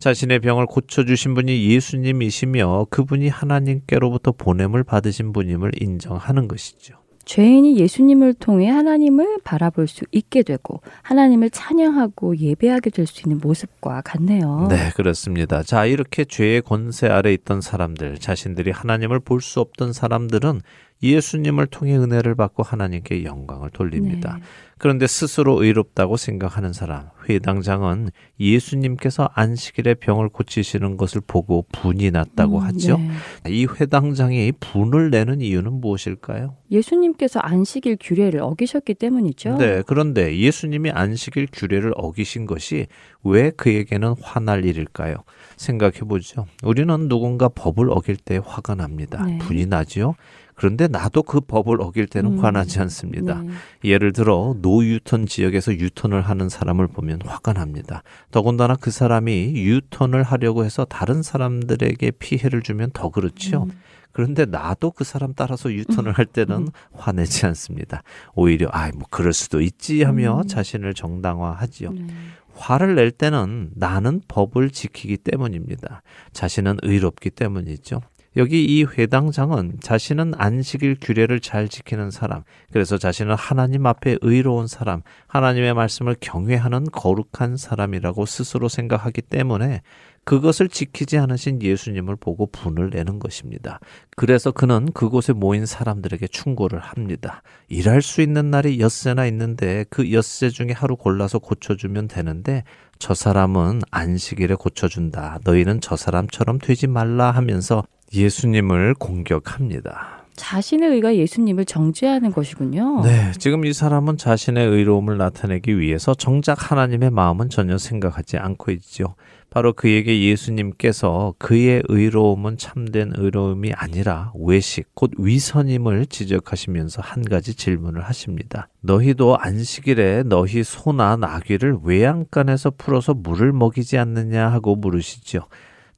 [0.00, 7.03] 자신의 병을 고쳐주신 분이 예수님이시며 그분이 하나님께로부터 보냄을 받으신 분임을 인정하는 것이죠.
[7.24, 14.00] 죄인이 예수님을 통해 하나님을 바라볼 수 있게 되고 하나님을 찬양하고 예배하게 될 수 있는 모습과
[14.02, 14.66] 같네요.
[14.70, 15.62] 네, 그렇습니다.
[15.62, 20.60] 자, 이렇게 죄의 권세 아래 있던 사람들, 자신들이 하나님을 볼 수 없던 사람들은
[21.04, 24.38] 예수님을 통해 은혜를 받고 하나님께 영광을 돌립니다.
[24.38, 24.44] 네.
[24.78, 32.64] 그런데 스스로 의롭다고 생각하는 사람, 회당장은 예수님께서 안식일에 병을 고치시는 것을 보고 분이 났다고 음,
[32.64, 32.98] 하죠.
[32.98, 33.10] 네.
[33.50, 36.56] 이 회당장이 분을 내는 이유는 무엇일까요?
[36.70, 39.58] 예수님께서 안식일 규례를 어기셨기 때문이죠.
[39.58, 42.86] 네, 그런데 예수님이 안식일 규례를 어기신 것이
[43.22, 45.14] 왜 그에게는 화날 일일까요?
[45.56, 46.46] 생각해 보죠.
[46.62, 49.24] 우리는 누군가 법을 어길 때 화가 납니다.
[49.24, 49.38] 네.
[49.38, 50.14] 분이 나지요.
[50.54, 53.42] 그런데 나도 그 법을 어길 때는 음, 화나지 않습니다.
[53.42, 53.50] 네.
[53.84, 58.02] 예를 들어 노유턴 지역에서 유턴을 하는 사람을 보면 화가 납니다.
[58.30, 63.64] 더군다나 그 사람이 유턴을 하려고 해서 다른 사람들에게 피해를 주면 더 그렇죠.
[63.64, 63.72] 음.
[64.12, 68.02] 그런데 나도 그 사람 따라서 유턴을 할 때는 화내지 않습니다.
[68.34, 70.46] 오히려 아이 뭐 그럴 수도 있지 하며 음.
[70.46, 71.90] 자신을 정당화하지요.
[71.90, 72.06] 네.
[72.54, 76.02] 화를 낼 때는 나는 법을 지키기 때문입니다.
[76.32, 78.00] 자신은 의롭기 때문이죠.
[78.36, 85.02] 여기 이 회당장은 자신은 안식일 규례를 잘 지키는 사람, 그래서 자신은 하나님 앞에 의로운 사람,
[85.28, 89.82] 하나님의 말씀을 경외하는 거룩한 사람이라고 스스로 생각하기 때문에
[90.24, 93.78] 그것을 지키지 않으신 예수님을 보고 분을 내는 것입니다.
[94.16, 97.42] 그래서 그는 그곳에 모인 사람들에게 충고를 합니다.
[97.68, 102.64] 일할 수 있는 날이 엿새나 있는데 그 엿새 중에 하루 골라서 고쳐주면 되는데
[102.98, 105.40] 저 사람은 안식일에 고쳐준다.
[105.44, 110.24] 너희는 저 사람처럼 되지 말라 하면서 예수님을 공격합니다.
[110.36, 113.02] 자신의 의가 예수님을 정죄하는 것이군요.
[113.02, 119.14] 네, 지금 이 사람은 자신의 의로움을 나타내기 위해서 정작 하나님의 마음은 전혀 생각하지 않고 있죠.
[119.50, 128.02] 바로 그에게 예수님께서 그의 의로움은 참된 의로움이 아니라 외식, 곧 위선임을 지적하시면서 한 가지 질문을
[128.02, 128.68] 하십니다.
[128.80, 135.46] 너희도 안식일에 너희 소나 나귀를 외양간에서 풀어서 물을 먹이지 않느냐 하고 물으시죠.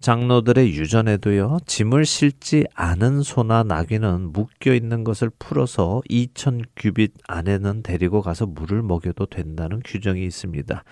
[0.01, 8.23] 장로들의 유전에도요, 짐을 실지 않은 소나 나귀는 묶여 있는 것을 풀어서 2000 규빗 안에는 데리고
[8.23, 10.85] 가서 물을 먹여도 된다는 규정이 있습니다.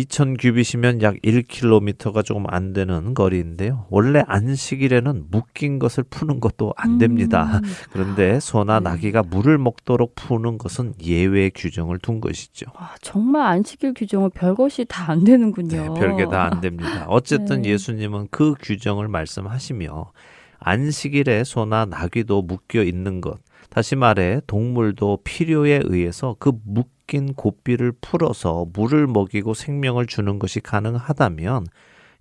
[0.00, 3.86] 2000 규빗이면 약 1km가 조금 안 되는 거리인데요.
[3.88, 7.60] 원래 안식일에는 묶인 것을 푸는 것도 안 됩니다.
[7.62, 7.62] 음.
[7.92, 8.90] 그런데 소나 네.
[8.90, 12.66] 나귀가 물을 먹도록 푸는 것은 예외 규정을 둔 것이죠.
[12.74, 15.94] 아, 정말 안식일 규정은 별것이 다 안 되는군요.
[15.94, 17.06] 네, 별게 다 안 됩니다.
[17.08, 17.70] 어쨌든 네.
[17.70, 20.12] 예수님은 그 규정을 말씀하시며
[20.58, 23.38] 안식일에 소나 나귀도 묶여 있는 것,
[23.70, 30.60] 다시 말해 동물도 필요에 의해서 그 묶 인 고삐를 풀어서 물을 먹이고 생명을 주는 것이
[30.60, 31.66] 가능하다면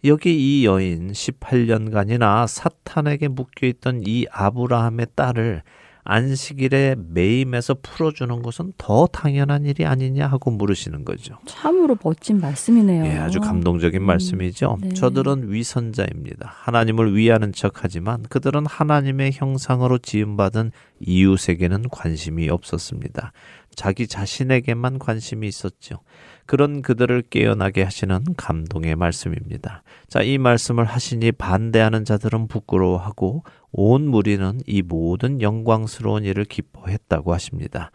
[0.06, 5.64] 여기 이 여인 18년간이나 사탄에게 묶여 있던 이 아브라함의 딸을
[6.06, 11.40] 안식일에 매임해서 풀어주는 것은 더 당연한 일이 아니냐 하고 물으시는 거죠.
[11.46, 13.06] 참으로 멋진 말씀이네요.
[13.06, 14.78] 예, 아주 감동적인 음, 말씀이죠.
[14.82, 14.90] 네.
[14.94, 16.54] 저들은 위선자입니다.
[16.54, 23.32] 하나님을 위하는 척하지만 그들은 하나님의 형상으로 지음받은 이웃에게는 관심이 없었습니다.
[23.76, 25.98] 자기 자신에게만 관심이 있었죠.
[26.46, 29.84] 그런 그들을 깨어나게 하시는 감동의 말씀입니다.
[30.08, 37.92] 자, 이 말씀을 하시니 반대하는 자들은 부끄러워하고 온 무리는 이 모든 영광스러운 일을 기뻐했다고 하십니다.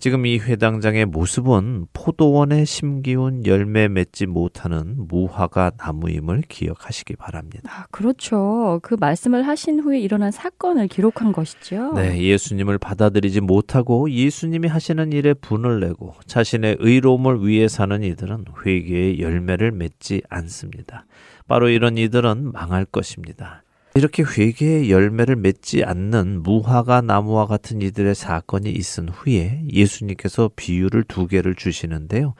[0.00, 7.70] 지금 이 회당장의 모습은 포도원에 심기운 열매 맺지 못하는 무화과 나무임을 기억하시기 바랍니다.
[7.70, 8.80] 아, 그렇죠.
[8.82, 11.92] 그 말씀을 하신 후에 일어난 사건을 기록한 것이죠.
[11.92, 19.20] 네, 예수님을 받아들이지 못하고 예수님이 하시는 일에 분을 내고 자신의 의로움을 위해 사는 이들은 회개의
[19.20, 21.04] 열매를 맺지 않습니다.
[21.46, 23.62] 바로 이런 이들은 망할 것입니다.
[23.94, 31.26] 이렇게 회개의 열매를 맺지 않는 무화과 나무와 같은 이들의 사건이 있은 후에 예수님께서 비유를 두
[31.26, 32.34] 개를 주시는데요.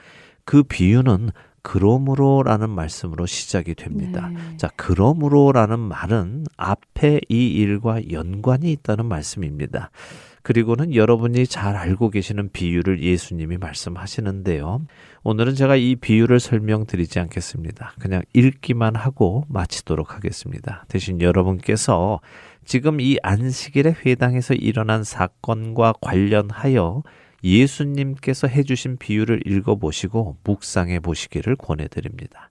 [0.44, 1.30] 그 비유는
[1.62, 4.30] 그러므로라는 말씀으로 시작이 됩니다.
[4.32, 4.56] 네.
[4.56, 9.90] 자, 그러므로라는 말은 앞에 이 일과 연관이 있다는 말씀입니다.
[10.42, 14.86] 그리고는 여러분이 잘 알고 계시는 비유를 예수님이 말씀하시는데요.
[15.22, 17.94] 오늘은 제가 이 비유를 설명드리지 않겠습니다.
[18.00, 20.84] 그냥 읽기만 하고 마치도록 하겠습니다.
[20.88, 22.20] 대신 여러분께서
[22.64, 27.02] 지금 이 안식일의 회당에서 일어난 사건과 관련하여
[27.42, 32.50] 예수님께서 해주신 비유를 읽어보시고 묵상해 보시기를 권해드립니다.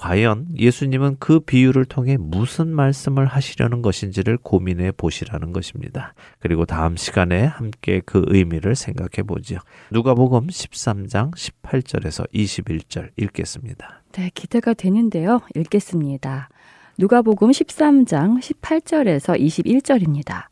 [0.00, 6.14] 과연 예수님은 그 비유를 통해 무슨 말씀을 하시려는 것인지를 고민해 보시라는 것입니다.
[6.38, 9.58] 그리고 다음 시간에 함께 그 의미를 생각해 보지요.
[9.90, 14.02] 누가복음 13장 18절에서 21절 읽겠습니다.
[14.12, 15.42] 네, 기대가 되는데요.
[15.54, 16.48] 읽겠습니다.
[16.96, 20.49] 누가복음 13장 18절에서 21절입니다.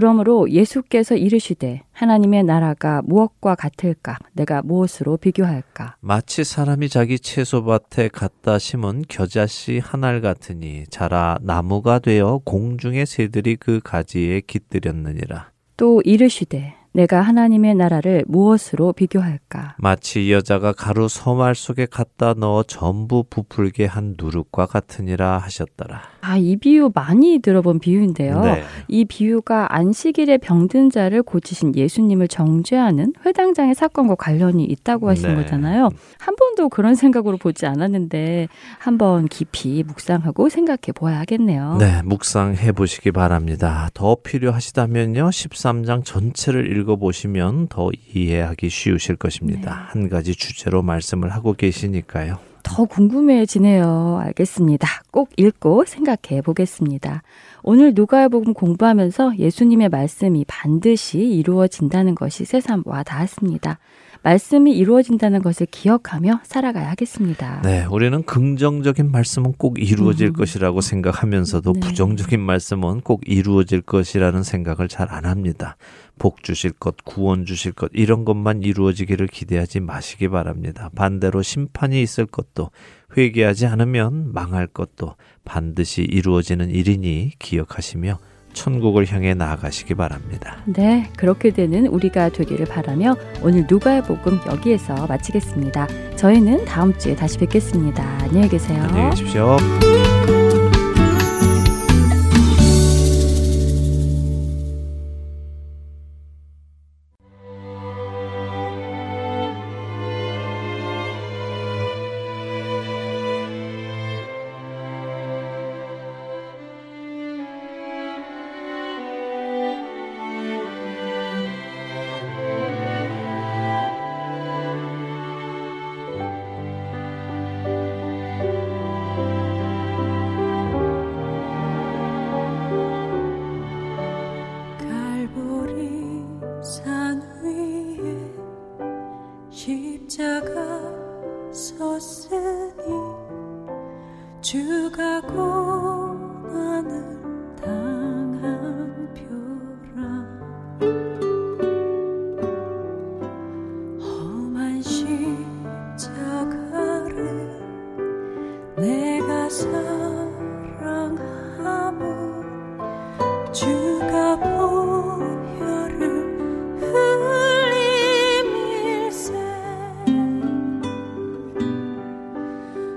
[0.00, 4.18] 그러므로 예수께서 이르시되 하나님의 나라가 무엇과 같을까?
[4.34, 5.96] 내가 무엇으로 비교할까?
[6.00, 13.56] 마치 사람이 자기 채소밭에 갖다 심은 겨자씨 한 알 같으니 자라 나무가 되어 공중의 새들이
[13.56, 15.52] 그 가지에 깃들였느니라.
[15.78, 19.76] 또 이르시되 내가 하나님의 나라를 무엇으로 비교할까?
[19.78, 26.02] 마치 여자가 가루 소말 속에 갖다 넣어 전부 부풀게 한 누룩과 같으니라 하셨더라.
[26.26, 28.40] 아, 이 비유 많이 들어본 비유인데요.
[28.40, 28.64] 네.
[28.88, 35.34] 이 비유가 안식일에 병든 자를 고치신 예수님을 정죄하는 회당장의 사건과 관련이 있다고 하신 네.
[35.36, 35.88] 거잖아요.
[36.18, 38.48] 한 번도 그런 생각으로 보지 않았는데
[38.78, 41.76] 한번 깊이 묵상하고 생각해 보아야 하겠네요.
[41.78, 43.88] 네, 묵상해 보시기 바랍니다.
[43.94, 45.28] 더 필요하시다면요.
[45.28, 49.86] 13장 전체를 읽어 보시면 더 이해하기 쉬우실 것입니다.
[49.90, 52.38] 한 가지 주제로 말씀을 하고 계시니까요.
[52.66, 54.18] 더 궁금해지네요.
[54.24, 54.88] 알겠습니다.
[55.12, 57.22] 꼭 읽고 생각해 보겠습니다.
[57.62, 63.78] 오늘 누가복음 공부하면서 예수님의 말씀이 반드시 이루어진다는 것이 새삼 와 닿았습니다.
[64.26, 67.62] 말씀이 이루어진다는 것을 기억하며 살아가야 하겠습니다.
[67.62, 70.32] 네, 우리는 긍정적인 말씀은 꼭 이루어질 음.
[70.32, 71.80] 것이라고 생각하면서도 네.
[71.80, 75.76] 부정적인 말씀은 꼭 이루어질 것이라는 생각을 잘 안 합니다.
[76.18, 80.90] 복 주실 것, 구원 주실 것, 이런 것만 이루어지기를 기대하지 마시기 바랍니다.
[80.96, 82.70] 반대로 심판이 있을 것도,
[83.16, 85.14] 회개하지 않으면 망할 것도
[85.44, 88.18] 반드시 이루어지는 일이니 기억하시며
[88.56, 90.56] 천국을 향해 나아가시기 바랍니다.
[90.64, 95.86] 네, 그렇게 되는 우리가 되기를 바라며 오늘 누가복음 여기에서 마치겠습니다.
[96.16, 98.02] 저희는 다음 주에 다시 뵙겠습니다.
[98.22, 98.82] 안녕히 계세요.
[98.82, 99.56] 안녕히 계십시오.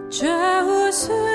[0.09, 1.28] 죄우 승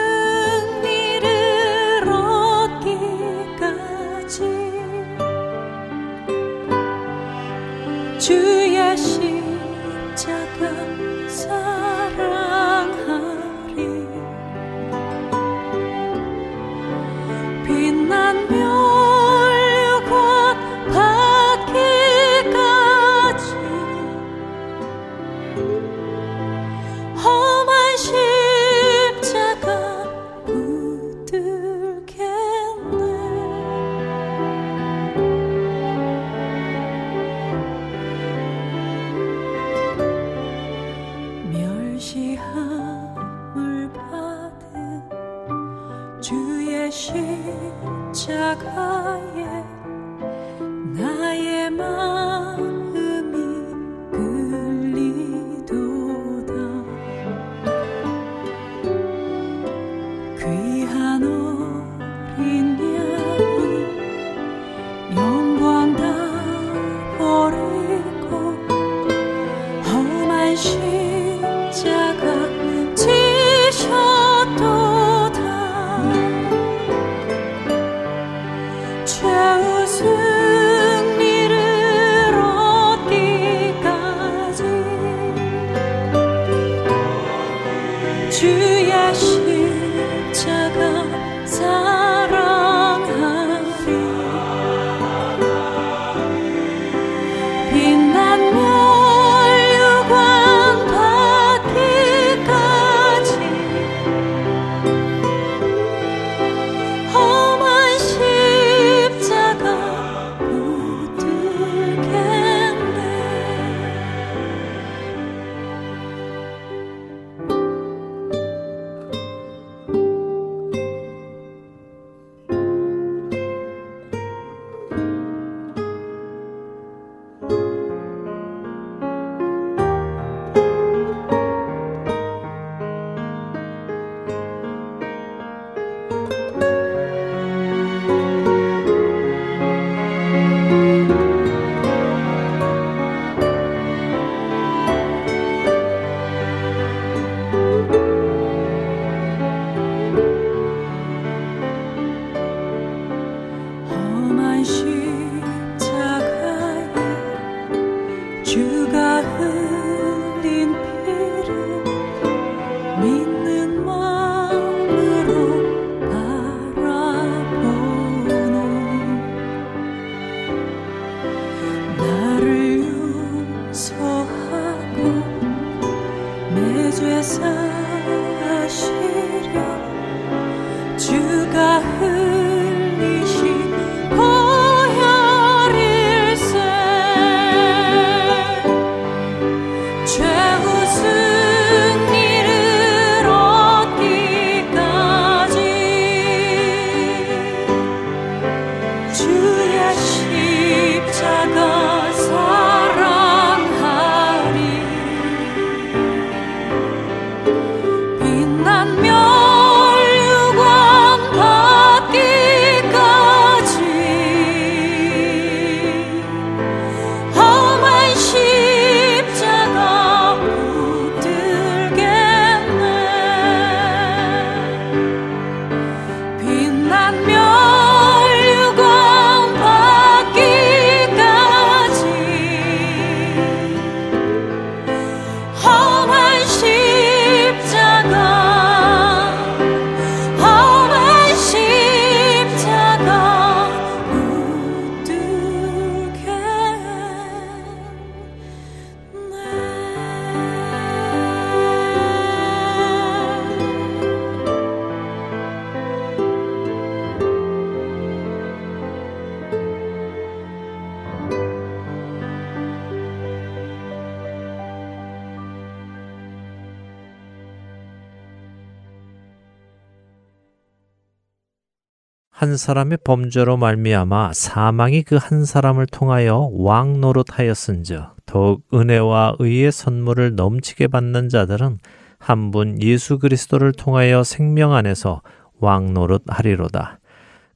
[272.44, 280.34] 한 사람의 범죄로 말미암아 사망이 그 한 사람을 통하여 왕 노릇하였은즉 더욱 은혜와 의의 선물을
[280.34, 281.78] 넘치게 받는 자들은
[282.18, 285.22] 한 분 예수 그리스도를 통하여 생명 안에서
[285.58, 286.98] 왕 노릇하리로다.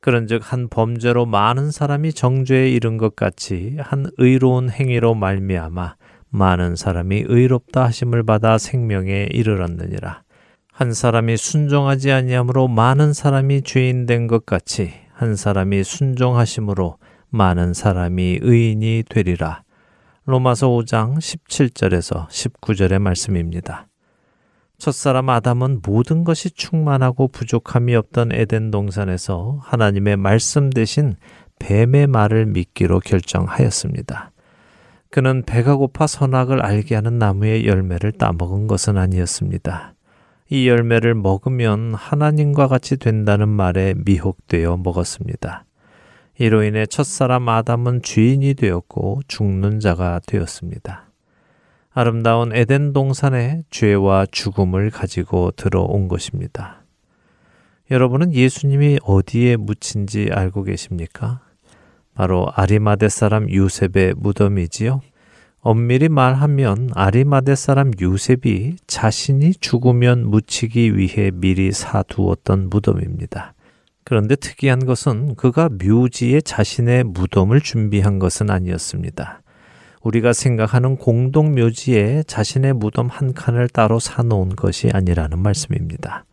[0.01, 5.97] 그런즉 한 범죄로 많은 사람이 정죄에 이른 것 같이 한 의로운 행위로 말미암아
[6.30, 10.22] 많은 사람이 의롭다 하심을 받아 생명에 이르렀느니라.
[10.79, 16.99] 한 사람이 순종하지 아니함으로 많은 사람이 죄인 된 것 같이 한 사람이 순종하심으로
[17.31, 19.64] 많은 사람이 의인이 되리라.
[20.24, 23.89] 로마서 5장 17절에서 19절의 말씀입니다.
[24.79, 31.16] 첫사람 아담은 모든 것이 충만하고 부족함이 없던 에덴 동산에서 하나님의 말씀 대신
[31.59, 34.31] 뱀의 말을 믿기로 결정하였습니다.
[35.11, 39.95] 그는 배가 고파 선악을 알게 하는 나무의 열매를 따먹은 것은 아니었습니다.
[40.51, 45.64] 이 열매를 먹으면 하나님과 같이 된다는 말에 미혹되어 먹었습니다.
[46.38, 51.11] 이로 인해 첫사람 아담은 죄인이 되었고 죽는 자가 되었습니다.
[51.90, 56.82] 아름다운 에덴 동산에 죄와 죽음을 가지고 들어온 것입니다.
[57.90, 61.40] 여러분은 예수님이 어디에 묻힌지 알고 계십니까?
[62.14, 65.01] 바로 아리마대 사람 요셉의 무덤이지요.
[65.69, 73.53] 엄밀히 말하면 아리마대 사람 요셉이 자신이 죽으면 묻히기 위해 미리 사두었던 무덤입니다.
[74.03, 79.43] 그런데 특이한 것은 그가 묘지에 자신의 무덤을 준비한 것은 아니었습니다.
[80.01, 86.25] 우리가 생각하는 공동 묘지에 자신의 무덤 한 칸을 따로 사놓은 것이 아니라는 말씀입니다.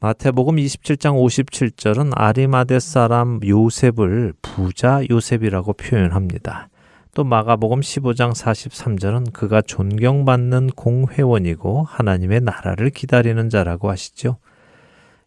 [0.00, 6.70] 마태복음 27장 57절은 아리마대 사람 요셉을 부자 요셉이라고 표현합니다.
[7.14, 14.38] 또 마가복음 15장 43절은 그가 존경받는 공회원이고 하나님의 나라를 기다리는 자라고 하시죠.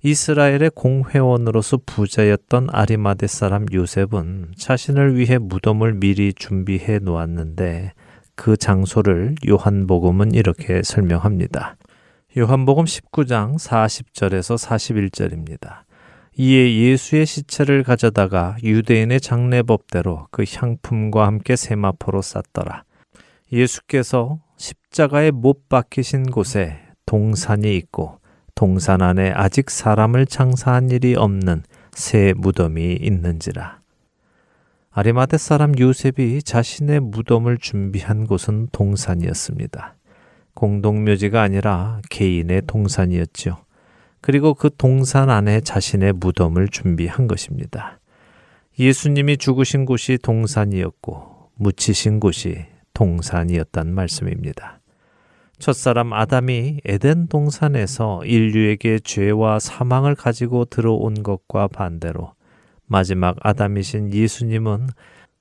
[0.04, 7.94] 이스라엘의 공회원으로서 부자였던 아리마대 사람 요셉은 자신을 위해 무덤을 미리 준비해 놓았는데
[8.36, 11.78] 그 장소를 요한복음은 이렇게 설명합니다.
[12.38, 15.87] 요한복음 19장 40절에서 41절입니다.
[16.40, 22.84] 이에 예수의 시체를 가져다가 유대인의 장례법대로 그 향품과 함께 세마포로 쌌더라.
[23.52, 26.78] 예수께서 십자가에 못 박히신 곳에
[27.08, 28.20] 동산이 있고
[28.54, 31.64] 동산 안에 아직 사람을 장사한 일이 없는
[31.94, 33.80] 새 무덤이 있는지라.
[34.92, 39.96] 아리마대 사람 요셉이 자신의 무덤을 준비한 곳은 동산이었습니다.
[40.54, 43.58] 공동묘지가 아니라 개인의 동산이었죠.
[44.28, 48.02] 그리고 그 동산 안에 자신의 무덤을 준비한 것입니다.
[48.78, 54.82] 예수님이 죽으신 곳이 동산이었고 묻히신 곳이 동산이었단 말씀입니다.
[55.60, 62.34] 첫사람 아담이 에덴 동산에서 인류에게 죄와 사망을 가지고 들어온 것과 반대로
[62.86, 64.90] 마지막 아담이신 예수님은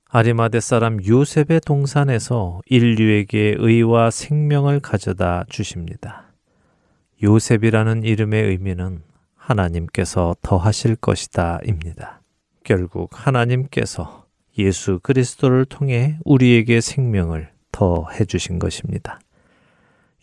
[0.07, 6.26] 아리마대 사람 요셉의 동산에서 인류에게 의와 생명을 가져다 주십니다.
[7.23, 9.01] 요셉이라는 이름의 의미는
[9.35, 12.21] 하나님께서 더하실 것이다 입니다.
[12.63, 14.25] 결국 하나님께서
[14.57, 19.19] 예수 그리스도를 통해 우리에게 생명을 더 해 주신 것입니다.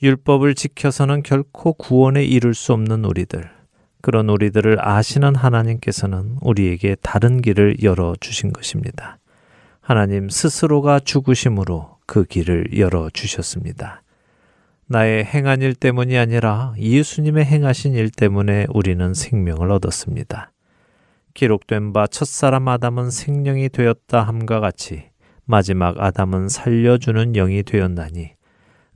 [0.02, 3.50] 율법을 지켜서는 결코 구원에 이를 수 없는 우리들.
[4.02, 9.18] 그런 우리들을 아시는 하나님께서는 우리에게 다른 길을 열어 주신 것입니다.
[9.80, 14.02] 하나님 스스로가 죽으심으로 그 길을 열어 주셨습니다.
[14.86, 20.52] 나의 행한 일 때문이 아니라 예수님의 행하신 일 때문에 우리는 생명을 얻었습니다.
[21.32, 25.04] 기록된 바 첫사람 아담은 생명이 되었다 함과 같이
[25.46, 28.30] 마지막 아담은 살려주는 영이 되었나니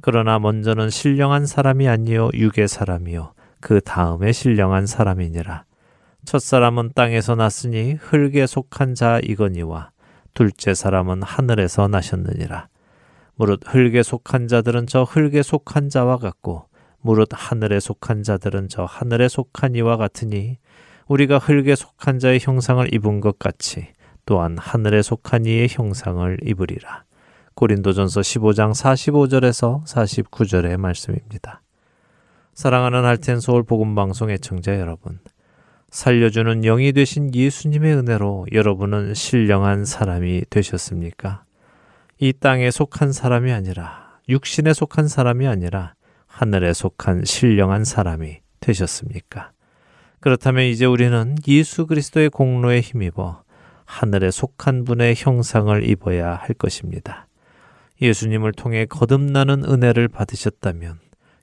[0.00, 5.64] 그러나 먼저는 신령한 사람이 아니요 육의 사람이요 그 다음에 신령한 사람이니라
[6.24, 9.90] 첫 사람은 땅에서 났으니 흙에 속한 자이거니와
[10.32, 12.68] 둘째 사람은 하늘에서 나셨느니라
[13.38, 16.64] 무릇 흙에 속한 자들은 저 흙에 속한 자와 같고
[17.00, 20.58] 무릇 하늘에 속한 자들은 저 하늘에 속한 이와 같으니
[21.06, 23.86] 우리가 흙에 속한 자의 형상을 입은 것 같이
[24.26, 27.04] 또한 하늘에 속한 이의 형상을 입으리라.
[27.54, 31.62] 고린도전서 15장 45절에서 49절의 말씀입니다.
[32.54, 35.20] 사랑하는 할텐 서울 복음 방송 애청자 여러분.
[35.90, 41.44] 살려주는 영이 되신 예수님의 은혜로 여러분은 신령한 사람이 되셨습니까?
[42.20, 45.94] 이 땅에 속한 사람이 아니라 육신에 속한 사람이 아니라
[46.26, 49.52] 하늘에 속한 신령한 사람이 되셨습니까?
[50.18, 53.44] 그렇다면 이제 우리는 예수 그리스도의 공로에 힘입어
[53.84, 57.28] 하늘에 속한 분의 형상을 입어야 할 것입니다.
[58.02, 60.98] 예수님을 통해 거듭나는 은혜를 받으셨다면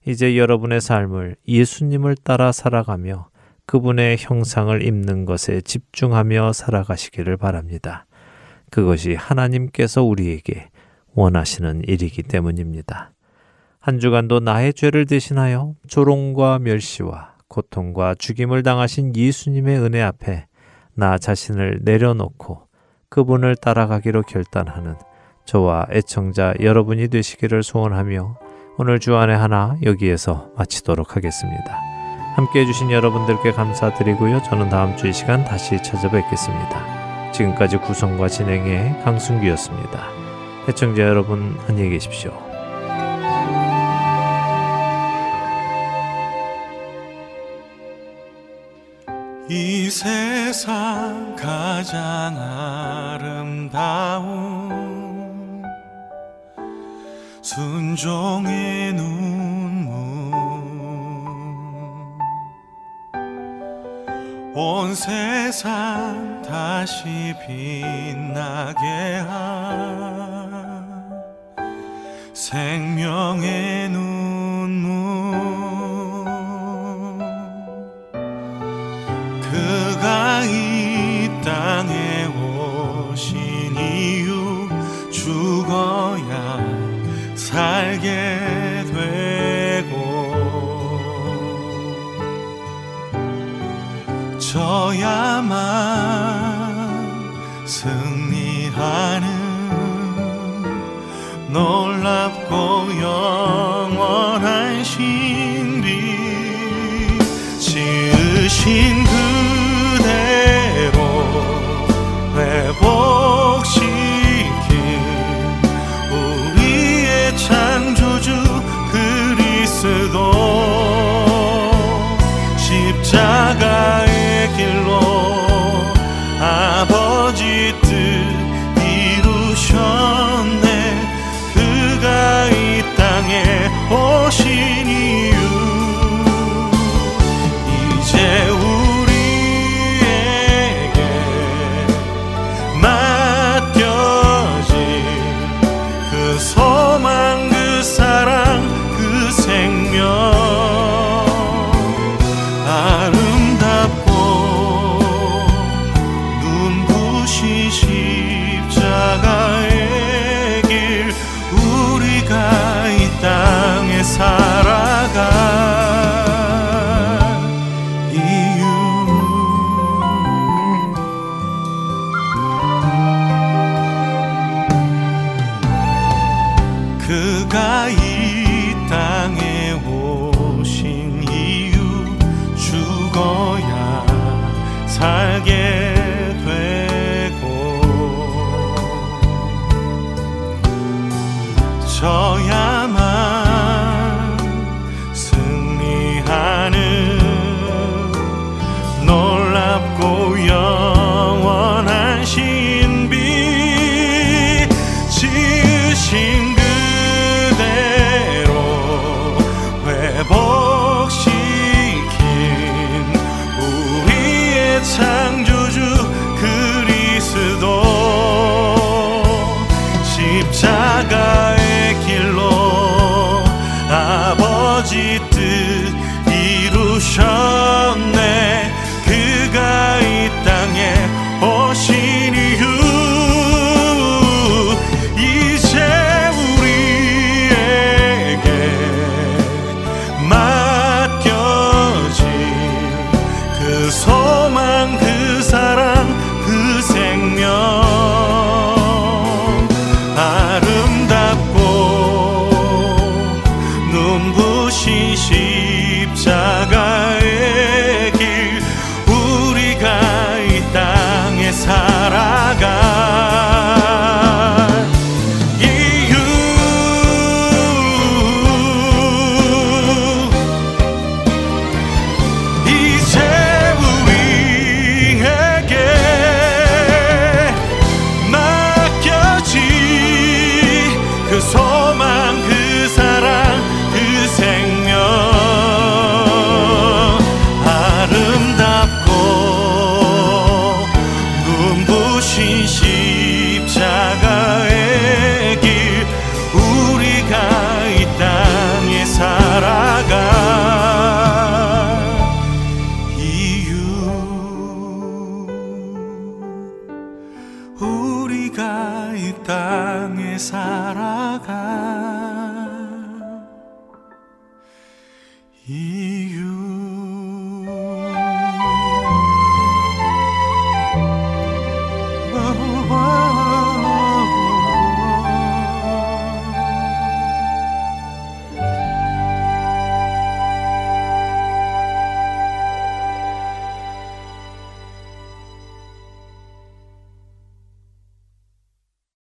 [0.06, 3.30] 이제 여러분의 삶을 예수님을 따라 살아가며
[3.66, 8.06] 그분의 형상을 입는 것에 집중하며 살아가시기를 바랍니다.
[8.76, 10.68] 그것이 하나님께서 우리에게
[11.14, 13.14] 원하시는 일이기 때문입니다.
[13.80, 20.48] 한 주간도 나의 죄를 대신하여 조롱과 멸시와 고통과 죽임을 당하신 예수님의 은혜 앞에
[20.94, 22.64] 나 자신을 내려놓고
[23.08, 24.96] 그분을 따라가기로 결단하는
[25.46, 28.38] 저와 애청자 여러분이 되시기를 소원하며
[28.78, 31.80] 오늘 주안의 하나 여기에서 마치도록 하겠습니다.
[32.36, 34.44] 함께 해주신 여러분들께 감사드리고요.
[34.44, 36.95] 저는 다음 주 이 시간 다시 찾아뵙겠습니다.
[37.36, 40.08] 지금까지 구성과 진행의 강순기였습니다.
[40.70, 42.32] 해청자 여러분 안녕히 계십시오.
[49.50, 52.38] 이 세상 가장
[53.20, 54.32] 아름다운
[57.42, 59.94] 순종의 눈물
[64.56, 68.86] 온 세상 다시 빛나게
[69.28, 70.86] 한
[72.34, 75.55] 생명의 눈물